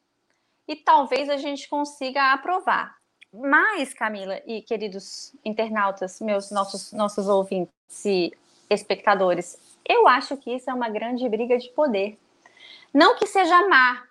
[0.67, 2.98] e talvez a gente consiga aprovar.
[3.34, 8.32] Mas, Camila e queridos internautas, meus nossos nossos ouvintes e
[8.69, 12.17] espectadores, eu acho que isso é uma grande briga de poder.
[12.93, 14.04] Não que seja má.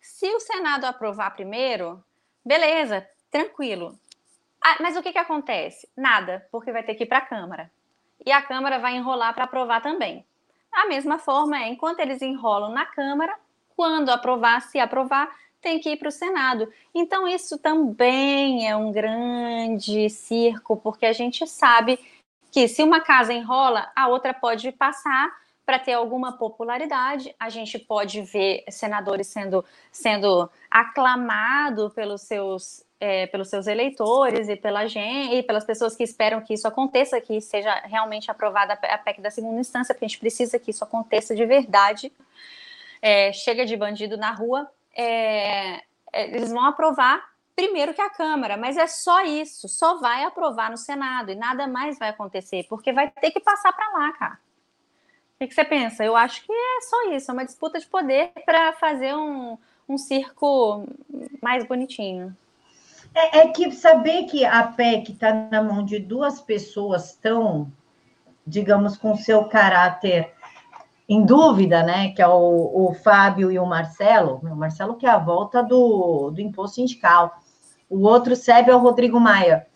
[0.00, 2.02] Se o Senado aprovar primeiro,
[2.44, 3.98] beleza, tranquilo.
[4.62, 5.88] Ah, mas o que, que acontece?
[5.96, 7.70] Nada, porque vai ter que ir para a Câmara.
[8.24, 10.24] E a Câmara vai enrolar para aprovar também.
[10.72, 13.36] A mesma forma é, enquanto eles enrolam na Câmara,
[13.76, 15.28] quando aprovar, se aprovar,
[15.60, 16.72] tem que ir para o Senado.
[16.94, 21.98] Então, isso também é um grande circo, porque a gente sabe
[22.50, 25.30] que se uma casa enrola, a outra pode passar
[25.64, 27.34] para ter alguma popularidade.
[27.38, 34.56] A gente pode ver senadores sendo, sendo aclamado pelos seus, é, pelos seus eleitores e
[34.56, 38.98] pela gente, e pelas pessoas que esperam que isso aconteça, que seja realmente aprovada a
[38.98, 42.12] PEC da segunda instância, porque a gente precisa que isso aconteça de verdade.
[43.00, 45.76] É, chega de bandido na rua, é,
[46.12, 50.70] é eles vão aprovar primeiro que a Câmara, mas é só isso, só vai aprovar
[50.70, 54.38] no Senado e nada mais vai acontecer, porque vai ter que passar para lá, cara.
[55.40, 56.04] O que, que, você pensa?
[56.04, 59.56] Eu acho que é só isso, é uma disputa de poder para fazer um,
[59.88, 60.86] um circo
[61.40, 62.36] mais bonitinho.
[63.14, 67.72] É, é, que saber que a PEC está na mão de duas pessoas tão,
[68.46, 70.30] digamos, com seu caráter
[71.08, 72.10] em dúvida, né?
[72.10, 74.40] Que é o, o Fábio e o Marcelo.
[74.42, 77.40] O Marcelo que é a volta do, do imposto sindical.
[77.88, 79.66] O outro serve ao Rodrigo Maia.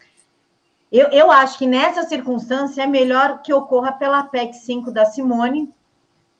[0.96, 5.74] Eu, eu acho que nessa circunstância é melhor que ocorra pela PEC 5 da Simone,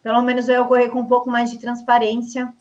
[0.01, 2.55] pelo menos vai ocorrer com um pouco mais de transparência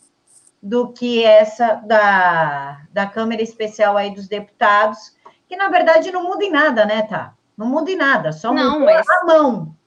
[0.59, 5.15] do que essa da, da Câmara Especial aí dos Deputados,
[5.47, 7.35] que na verdade não muda em nada, né, tá?
[7.55, 9.07] Não muda em nada, só não, muda mas...
[9.07, 9.77] a mão.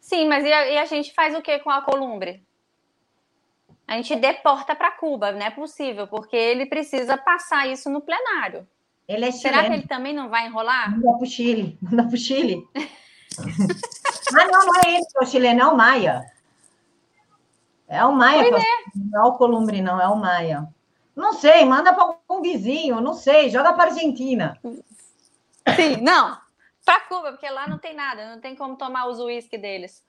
[0.00, 2.44] Sim, mas e a, e a gente faz o que com a Columbre?
[3.86, 8.66] A gente deporta para Cuba, não é possível, porque ele precisa passar isso no plenário.
[9.08, 10.90] Ele é Será que ele também não vai enrolar?
[10.90, 12.66] Manda para o Chile, manda para o Chile.
[12.76, 16.24] ah, não, não é ele, é o chileno, é o Maia.
[17.88, 18.66] É o Maia, pois é.
[18.96, 20.68] não é o Columbre, não, é o Maia.
[21.14, 24.58] Não sei, manda para um vizinho, não sei, joga para Argentina.
[25.74, 26.36] Sim, não,
[26.84, 30.04] para Cuba, porque lá não tem nada, não tem como tomar os uísque deles.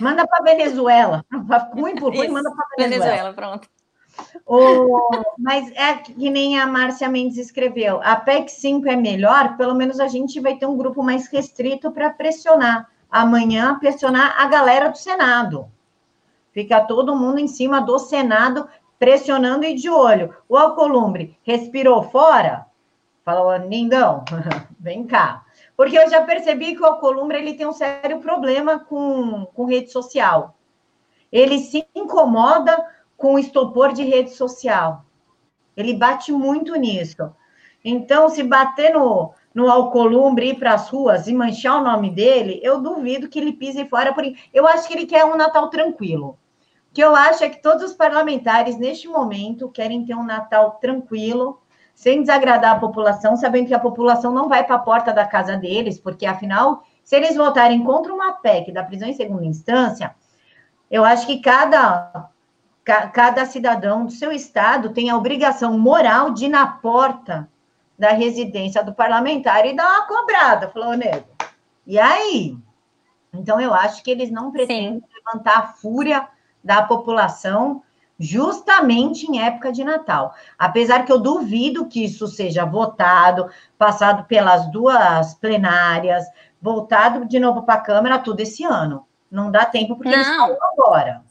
[0.00, 1.24] Manda para Venezuela.
[1.74, 3.04] Ruim por ruim, manda para Venezuela.
[3.04, 3.68] Venezuela, pronto.
[4.46, 9.74] O, mas é que nem a Márcia Mendes escreveu: a PEC 5 é melhor, pelo
[9.74, 12.88] menos a gente vai ter um grupo mais restrito para pressionar.
[13.10, 15.70] Amanhã, pressionar a galera do Senado.
[16.52, 20.34] Fica todo mundo em cima do Senado, pressionando e de olho.
[20.48, 22.66] O Alcolumbre respirou fora?
[23.24, 24.24] Falou, Lindão,
[24.78, 25.44] vem cá.
[25.76, 29.90] Porque eu já percebi que o Alcolumbre ele tem um sério problema com, com rede
[29.90, 30.54] social.
[31.32, 35.04] Ele se incomoda com o estopor de rede social.
[35.76, 37.32] Ele bate muito nisso.
[37.84, 42.60] Então, se bater no, no Alcolumbre, ir para as ruas e manchar o nome dele,
[42.62, 44.12] eu duvido que ele pise fora.
[44.12, 44.24] Por...
[44.52, 46.38] Eu acho que ele quer um Natal tranquilo.
[46.90, 50.78] O que eu acho é que todos os parlamentares, neste momento, querem ter um Natal
[50.80, 51.60] tranquilo,
[51.94, 55.56] sem desagradar a população, sabendo que a população não vai para a porta da casa
[55.56, 60.14] deles, porque, afinal, se eles votarem contra uma PEC da prisão em segunda instância,
[60.90, 62.30] eu acho que cada
[62.84, 67.48] cada cidadão do seu estado tem a obrigação moral de ir na porta
[67.98, 70.68] da residência do parlamentar e dar uma cobrada.
[70.68, 71.26] Falou, nego.
[71.86, 72.56] E aí?
[73.32, 75.04] Então, eu acho que eles não pretendem Sim.
[75.14, 76.28] levantar a fúria
[76.62, 77.82] da população
[78.18, 80.34] justamente em época de Natal.
[80.58, 86.24] Apesar que eu duvido que isso seja votado, passado pelas duas plenárias,
[86.60, 89.06] voltado de novo para a Câmara tudo esse ano.
[89.30, 90.16] Não dá tempo, porque não.
[90.16, 91.23] eles estão agora.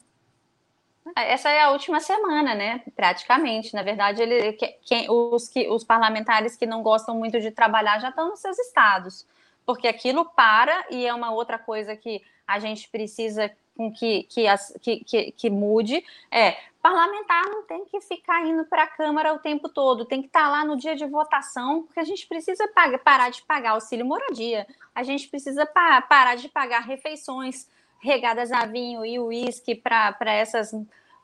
[1.16, 2.82] Essa é a última semana, né?
[2.96, 3.74] Praticamente.
[3.74, 4.54] Na verdade, ele,
[4.86, 8.58] quem, os, que, os parlamentares que não gostam muito de trabalhar já estão nos seus
[8.58, 9.28] estados,
[9.66, 14.48] porque aquilo para e é uma outra coisa que a gente precisa com que, que,
[14.48, 19.34] as, que, que, que, mude é parlamentar não tem que ficar indo para a Câmara
[19.34, 22.28] o tempo todo, tem que estar tá lá no dia de votação, porque a gente
[22.28, 27.68] precisa pagar, parar de pagar auxílio moradia, a gente precisa pa, parar de pagar refeições
[28.04, 30.72] regadas a vinho e uísque para essas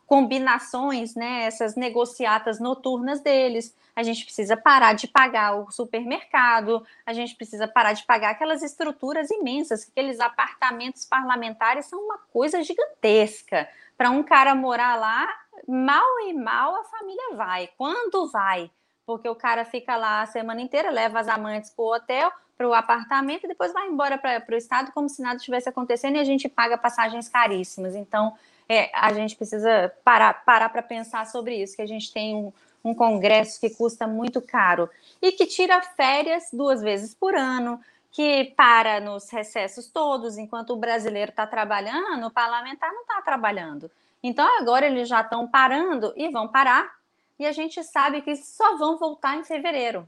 [0.07, 3.75] combinações, né, essas negociatas noturnas deles.
[3.95, 8.63] A gente precisa parar de pagar o supermercado, a gente precisa parar de pagar aquelas
[8.63, 13.69] estruturas imensas, aqueles apartamentos parlamentares são uma coisa gigantesca.
[13.97, 15.27] Para um cara morar lá,
[15.67, 17.69] mal e mal a família vai.
[17.77, 18.71] Quando vai?
[19.09, 22.67] porque o cara fica lá a semana inteira, leva as amantes para o hotel, para
[22.67, 26.19] o apartamento e depois vai embora para o estado como se nada tivesse acontecendo e
[26.19, 27.95] a gente paga passagens caríssimas.
[27.95, 28.33] Então,
[28.67, 32.51] é, a gente precisa parar para pensar sobre isso, que a gente tem um,
[32.83, 34.89] um congresso que custa muito caro
[35.21, 37.79] e que tira férias duas vezes por ano,
[38.11, 43.89] que para nos recessos todos, enquanto o brasileiro está trabalhando, o parlamentar não está trabalhando.
[44.21, 46.93] Então agora eles já estão parando e vão parar,
[47.39, 50.05] e a gente sabe que só vão voltar em fevereiro.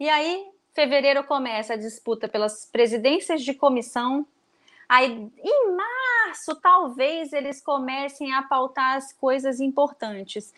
[0.00, 4.26] E aí, fevereiro começa a disputa pelas presidências de comissão.
[4.86, 10.52] Aí, em março, talvez eles comecem a pautar as coisas importantes.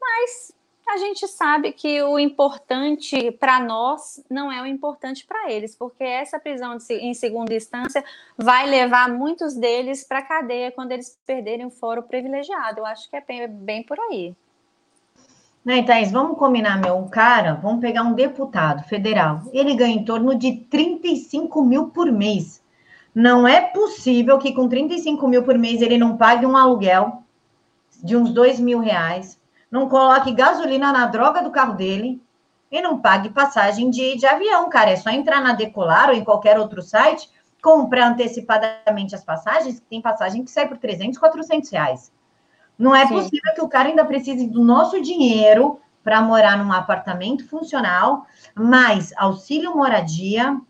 [0.00, 0.52] Mas
[0.86, 6.02] a gente sabe que o importante para nós não é o importante para eles, porque
[6.02, 8.04] essa prisão de, em segunda instância
[8.36, 12.80] vai levar muitos deles para a cadeia quando eles perderem o foro privilegiado.
[12.80, 14.34] Eu acho que é bem, bem por aí.
[15.64, 20.04] Né, Thaís, vamos combinar, meu, um cara, vamos pegar um deputado federal, ele ganha em
[20.04, 22.60] torno de 35 mil por mês.
[23.14, 27.22] Não é possível que com 35 mil por mês ele não pague um aluguel
[28.02, 29.38] de uns 2 mil reais,
[29.70, 32.20] não coloque gasolina na droga do carro dele
[32.68, 34.90] e não pague passagem de, de avião, cara.
[34.90, 37.30] É só entrar na Decolar ou em qualquer outro site,
[37.62, 42.12] comprar antecipadamente as passagens, que tem passagem que sai por 300, 400 reais.
[42.78, 43.14] Não é Sim.
[43.14, 49.12] possível que o cara ainda precise do nosso dinheiro para morar num apartamento funcional, mais
[49.16, 50.60] auxílio moradia,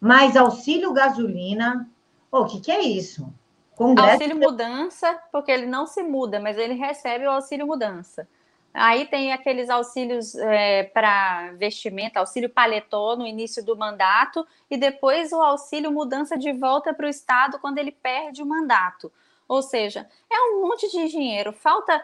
[0.00, 1.88] mais auxílio gasolina.
[2.30, 3.32] O que, que é isso?
[3.74, 4.12] Congresso...
[4.12, 8.28] Auxílio mudança, porque ele não se muda, mas ele recebe o auxílio mudança.
[8.72, 15.32] Aí tem aqueles auxílios é, para vestimenta, auxílio paletó no início do mandato, e depois
[15.32, 19.12] o auxílio mudança de volta para o Estado quando ele perde o mandato.
[19.50, 21.52] Ou seja, é um monte de dinheiro.
[21.52, 22.00] Falta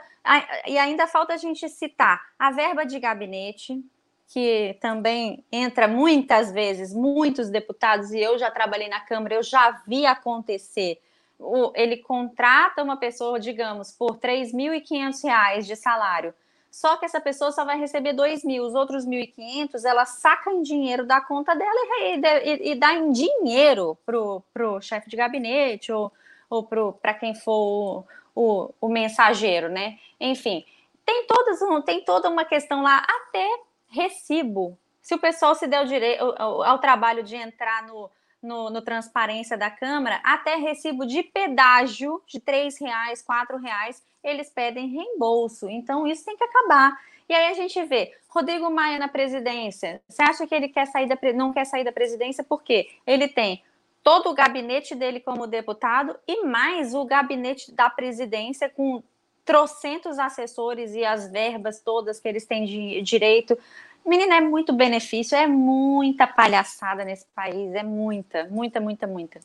[0.67, 3.81] e ainda falta a gente citar a verba de gabinete,
[4.27, 9.81] que também entra muitas vezes, muitos deputados, e eu já trabalhei na Câmara, eu já
[9.87, 11.01] vi acontecer
[11.39, 16.35] o, ele contrata uma pessoa, digamos, por R$ 3.500 de salário,
[16.69, 20.63] só que essa pessoa só vai receber dois mil, os outros 1.500 ela saca em
[20.63, 25.93] dinheiro da conta dela e, e, e dá em dinheiro para o chefe de gabinete
[25.93, 26.11] ou,
[26.49, 29.99] ou para quem for o, o, o, mensageiro, né?
[30.21, 30.65] Enfim,
[31.05, 33.49] tem, todas tem toda uma questão lá, até
[33.89, 34.79] recibo.
[35.01, 38.11] Se o pessoal se der o direito ao, ao trabalho de entrar no,
[38.43, 44.51] no, no, Transparência da Câmara, até recibo de pedágio de R$ reais, R$ reais, eles
[44.51, 45.69] pedem reembolso.
[45.69, 46.99] Então, isso tem que acabar.
[47.29, 50.01] E aí a gente vê Rodrigo Maia na presidência.
[50.09, 53.63] Você acha que ele quer sair da, não quer sair da presidência porque ele tem
[54.07, 59.03] todo o gabinete dele como deputado e mais o gabinete da presidência com
[59.45, 63.59] trocentos assessores e as verbas todas que eles têm de direito.
[64.07, 69.41] Menina, é muito benefício, é muita palhaçada nesse país, é muita, muita, muita, muita.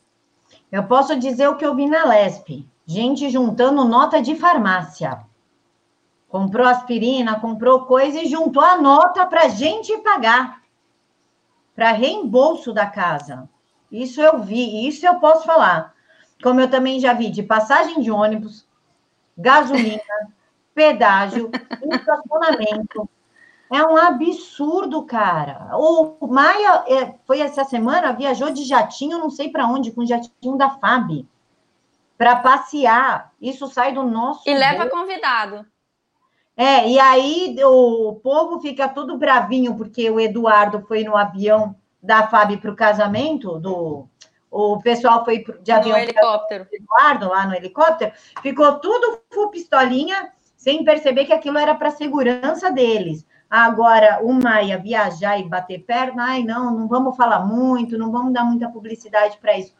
[0.70, 2.64] Eu posso dizer o que eu vi na Lesp.
[2.86, 5.26] Gente juntando nota de farmácia.
[6.28, 10.62] Comprou aspirina, comprou coisa e juntou a nota para gente pagar.
[11.74, 13.50] Para reembolso da casa.
[13.92, 15.94] Isso eu vi, isso eu posso falar.
[16.42, 18.66] Como eu também já vi de passagem de ônibus,
[19.36, 20.02] gasolina,
[20.74, 21.50] pedágio,
[21.82, 23.08] estacionamento.
[23.70, 25.70] É um absurdo, cara.
[25.74, 30.56] O Maia é, foi essa semana, viajou de jatinho, não sei para onde, com jatinho
[30.56, 31.26] da FAB,
[32.16, 33.32] para passear.
[33.40, 34.48] Isso sai do nosso.
[34.48, 35.66] E leva convidado.
[36.56, 42.26] É, e aí o povo fica todo bravinho, porque o Eduardo foi no avião da
[42.26, 44.08] FAB para o casamento do.
[44.50, 45.96] O pessoal foi de avião.
[45.96, 46.66] No helicóptero.
[46.70, 52.70] Eduardo, lá no helicóptero, ficou tudo full pistolinha, sem perceber que aquilo era para segurança
[52.70, 53.26] deles.
[53.48, 58.32] Agora, o Maia viajar e bater perna, ai, não, não vamos falar muito, não vamos
[58.32, 59.74] dar muita publicidade para isso.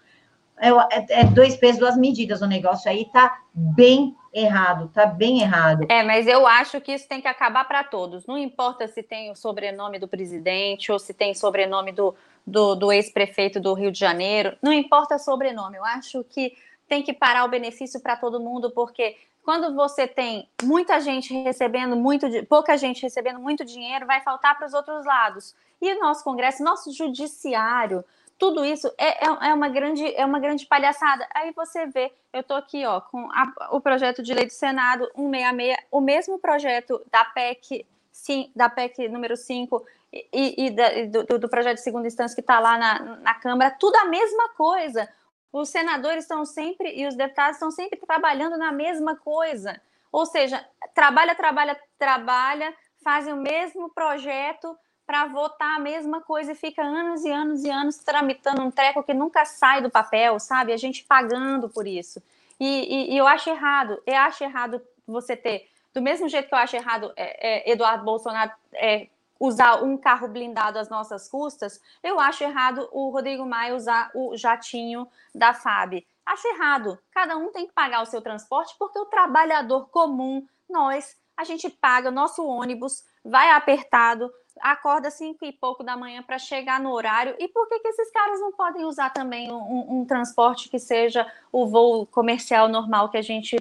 [0.59, 2.41] É, é, é, dois pesos, duas medidas.
[2.41, 5.87] O negócio aí tá bem errado, tá bem errado.
[5.89, 8.27] É, mas eu acho que isso tem que acabar para todos.
[8.27, 12.15] Não importa se tem o sobrenome do presidente ou se tem sobrenome do,
[12.47, 14.57] do, do ex-prefeito do Rio de Janeiro.
[14.63, 15.77] Não importa sobrenome.
[15.77, 16.57] Eu acho que
[16.89, 21.97] tem que parar o benefício para todo mundo, porque quando você tem muita gente recebendo
[21.97, 25.55] muito, pouca gente recebendo muito dinheiro, vai faltar para os outros lados.
[25.81, 28.05] E o nosso Congresso, nosso judiciário,
[28.43, 31.25] tudo isso é, é, é, uma, grande, é uma grande palhaçada.
[31.33, 35.05] Aí você vê, eu estou aqui ó, com a, o projeto de lei do Senado
[35.15, 40.89] 166, o mesmo projeto da PEC, sim, da PEC número 5 e, e, da,
[41.23, 44.49] do, do, projeto de segunda instância que está lá na, na Câmara, tudo a mesma
[44.57, 45.09] coisa
[45.53, 49.81] os senadores estão sempre e os deputados estão sempre trabalhando na mesma coisa.
[50.11, 52.75] Ou seja, trabalha, trabalha, trabalha,
[53.05, 54.77] fazem o mesmo projeto
[55.13, 59.03] para votar a mesma coisa e fica anos e anos e anos tramitando um treco
[59.03, 60.73] que nunca sai do papel, sabe?
[60.73, 62.23] A gente pagando por isso.
[62.59, 66.55] E, e, e eu acho errado, eu acho errado você ter, do mesmo jeito que
[66.55, 69.09] eu acho errado é, é, Eduardo Bolsonaro é,
[69.39, 74.35] usar um carro blindado às nossas custas, eu acho errado o Rodrigo Maia usar o
[74.35, 76.07] jatinho da FAB.
[76.25, 76.99] Acho errado.
[77.11, 81.69] Cada um tem que pagar o seu transporte, porque o trabalhador comum, nós, a gente
[81.69, 86.93] paga o nosso ônibus, vai apertado, acorda cinco e pouco da manhã para chegar no
[86.93, 87.35] horário.
[87.39, 91.27] E por que, que esses caras não podem usar também um, um, transporte que seja
[91.51, 93.57] o voo comercial normal que a gente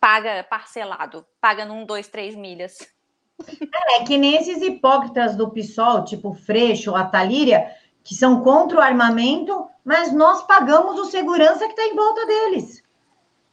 [0.00, 2.78] paga parcelado, paga num, dois, três milhas?
[3.96, 7.74] É, que nem esses hipócritas do PSOL, tipo Freixo, a Talíria,
[8.04, 12.82] que são contra o armamento, mas nós pagamos o segurança que está em volta deles.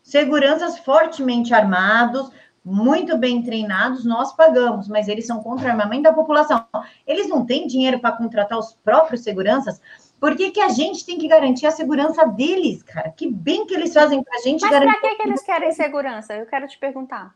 [0.03, 2.31] Seguranças fortemente armados,
[2.69, 6.65] muito bem treinados, nós pagamos, mas eles são contra o armamento da população.
[7.05, 9.81] Eles não têm dinheiro para contratar os próprios seguranças.
[10.19, 13.09] Por que, que a gente tem que garantir a segurança deles, cara?
[13.09, 14.91] Que bem que eles fazem para a gente mas garantir.
[14.91, 16.35] Mas para que, que eles querem segurança?
[16.35, 17.33] Eu quero te perguntar.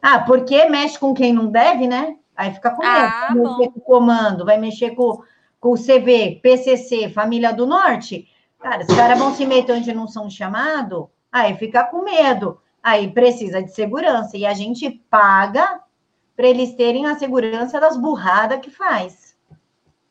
[0.00, 2.16] Ah, porque mexe com quem não deve, né?
[2.34, 2.92] Aí fica com medo.
[2.92, 5.22] Ah, vai mexer com o comando, vai mexer com,
[5.60, 8.26] com o CV, PCC, Família do Norte.
[8.58, 12.60] Cara, os caras vão se meter onde não são chamados, aí fica com medo.
[12.82, 14.36] Aí precisa de segurança.
[14.36, 15.80] E a gente paga
[16.34, 19.36] para eles terem a segurança das burradas que faz.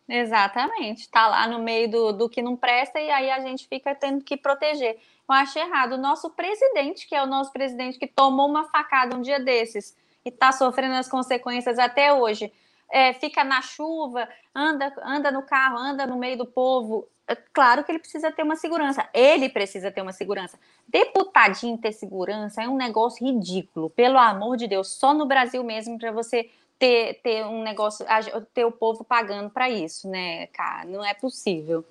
[0.08, 1.02] Exatamente.
[1.02, 4.24] Está lá no meio do, do que não presta e aí a gente fica tendo
[4.24, 4.98] que proteger.
[5.28, 5.94] Eu acho errado.
[5.94, 9.96] O nosso presidente, que é o nosso presidente que tomou uma facada um dia desses
[10.26, 12.52] e está sofrendo as consequências até hoje,
[12.92, 17.08] é, fica na chuva, anda, anda no carro, anda no meio do povo.
[17.32, 19.08] É claro que ele precisa ter uma segurança.
[19.14, 20.60] Ele precisa ter uma segurança.
[20.86, 23.90] Deputadinho ter segurança é um negócio ridículo.
[23.90, 28.06] Pelo amor de Deus, só no Brasil mesmo para você ter, ter um negócio,
[28.54, 30.84] ter o povo pagando para isso, né, cara?
[30.86, 31.86] Não é possível.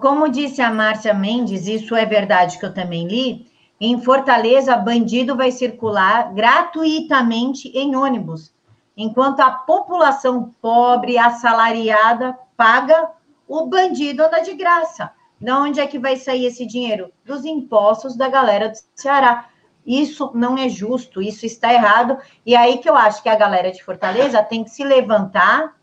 [0.00, 3.50] Como disse a Márcia Mendes, isso é verdade que eu também li.
[3.78, 8.50] Em Fortaleza, bandido vai circular gratuitamente em ônibus,
[8.96, 13.10] enquanto a população pobre, assalariada, paga,
[13.50, 15.10] o bandido anda de graça.
[15.40, 17.10] De onde é que vai sair esse dinheiro?
[17.24, 19.46] Dos impostos da galera do Ceará.
[19.84, 22.16] Isso não é justo, isso está errado.
[22.46, 25.74] E aí que eu acho que a galera de Fortaleza tem que se levantar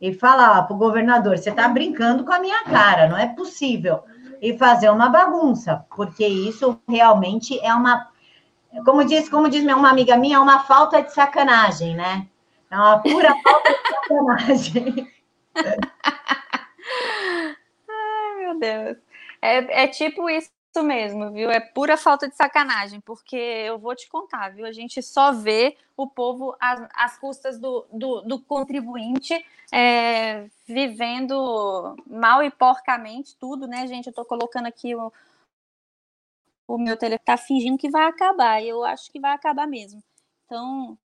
[0.00, 4.02] e falar para o governador: você está brincando com a minha cara, não é possível.
[4.40, 8.08] E fazer uma bagunça, porque isso realmente é uma.
[8.84, 12.26] Como diz, como diz uma amiga minha, é uma falta de sacanagem, né?
[12.70, 15.08] É uma pura falta de sacanagem.
[18.66, 18.96] Deus.
[19.42, 21.50] É, é tipo isso isso mesmo, viu?
[21.50, 24.66] É pura falta de sacanagem, porque eu vou te contar, viu?
[24.66, 29.34] A gente só vê o povo às, às custas do, do, do contribuinte
[29.72, 34.08] é, vivendo mal e porcamente tudo, né, gente?
[34.08, 35.10] Eu tô colocando aqui o,
[36.68, 40.02] o meu telefone, tá fingindo que vai acabar, e eu acho que vai acabar mesmo.
[40.44, 40.98] Então,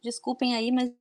[0.00, 0.92] desculpem aí, mas.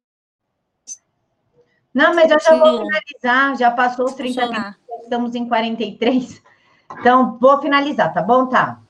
[1.94, 6.44] Não, mas eu já vou finalizar, já passou os 30 minutos, estamos em 43.
[7.00, 8.82] Então, vou finalizar, tá bom, tá?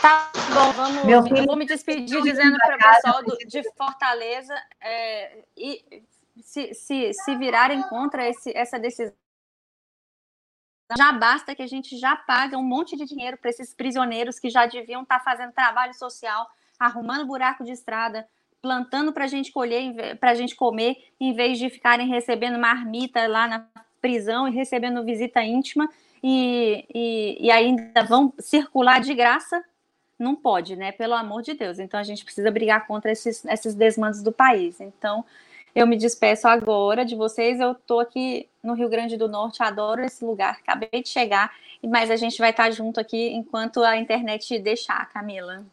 [0.00, 1.04] Tá bom, vamos.
[1.04, 6.02] Meu filho, eu vou me despedir dizendo para o pessoal do, de Fortaleza é, e
[6.40, 9.14] se, se, se virarem contra esse, essa decisão.
[10.96, 14.48] Já basta que a gente já paga um monte de dinheiro para esses prisioneiros que
[14.48, 18.26] já deviam estar tá fazendo trabalho social, arrumando buraco de estrada,
[18.62, 23.26] plantando para a gente colher, para a gente comer, em vez de ficarem recebendo marmita
[23.28, 23.68] lá na
[24.00, 25.88] prisão e recebendo visita íntima
[26.22, 29.62] e, e, e ainda vão circular de graça,
[30.18, 30.90] não pode, né?
[30.90, 31.78] Pelo amor de Deus.
[31.78, 34.80] Então a gente precisa brigar contra esses, esses desmandos do país.
[34.80, 35.24] Então
[35.74, 37.60] eu me despeço agora de vocês.
[37.60, 41.52] Eu estou aqui no Rio Grande do Norte, adoro esse lugar, acabei de chegar,
[41.86, 45.64] mas a gente vai estar junto aqui enquanto a internet deixar, Camila.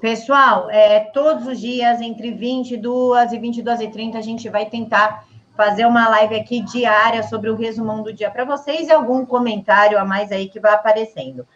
[0.00, 5.26] Pessoal, é, todos os dias, entre 22 e 22 e 30, a gente vai tentar
[5.56, 9.98] fazer uma live aqui diária sobre o resumão do dia para vocês e algum comentário
[9.98, 11.46] a mais aí que vai aparecendo.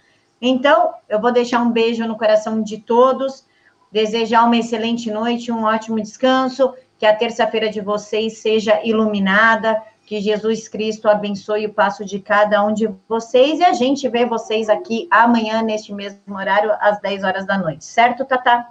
[0.41, 3.45] Então, eu vou deixar um beijo no coração de todos,
[3.91, 10.21] desejar uma excelente noite, um ótimo descanso, que a terça-feira de vocês seja iluminada, que
[10.21, 14.69] Jesus Cristo abençoe o passo de cada um de vocês e a gente vê vocês
[14.69, 17.85] aqui amanhã, neste mesmo horário, às 10 horas da noite.
[17.85, 18.71] Certo, Tatá?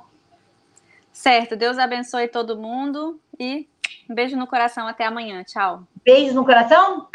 [1.14, 1.56] Certo.
[1.56, 3.68] Deus abençoe todo mundo e
[4.10, 5.44] um beijo no coração, até amanhã.
[5.44, 5.84] Tchau.
[6.04, 7.08] Beijo no coração?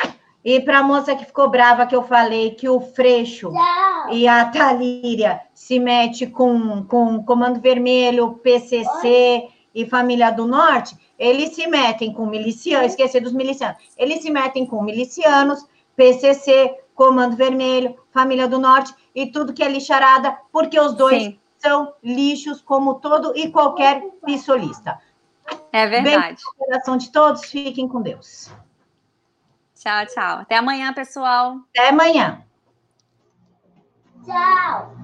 [0.45, 4.13] E para a moça que ficou brava que eu falei que o Freixo Tchau.
[4.13, 11.55] e a Talíria se mete com, com Comando Vermelho, PCC e Família do Norte, eles
[11.55, 15.65] se metem com milicianos, esqueci dos milicianos, eles se metem com milicianos,
[15.95, 21.39] PCC, Comando Vermelho, Família do Norte e tudo que é lixarada, porque os dois Sim.
[21.59, 24.99] são lixos como todo e qualquer pissolista.
[25.73, 26.43] É verdade.
[26.43, 28.51] Bem, coração de todos, fiquem com Deus.
[29.75, 30.39] Tchau, tchau.
[30.39, 31.57] Até amanhã, pessoal.
[31.71, 32.45] Até amanhã.
[34.25, 35.03] Tchau.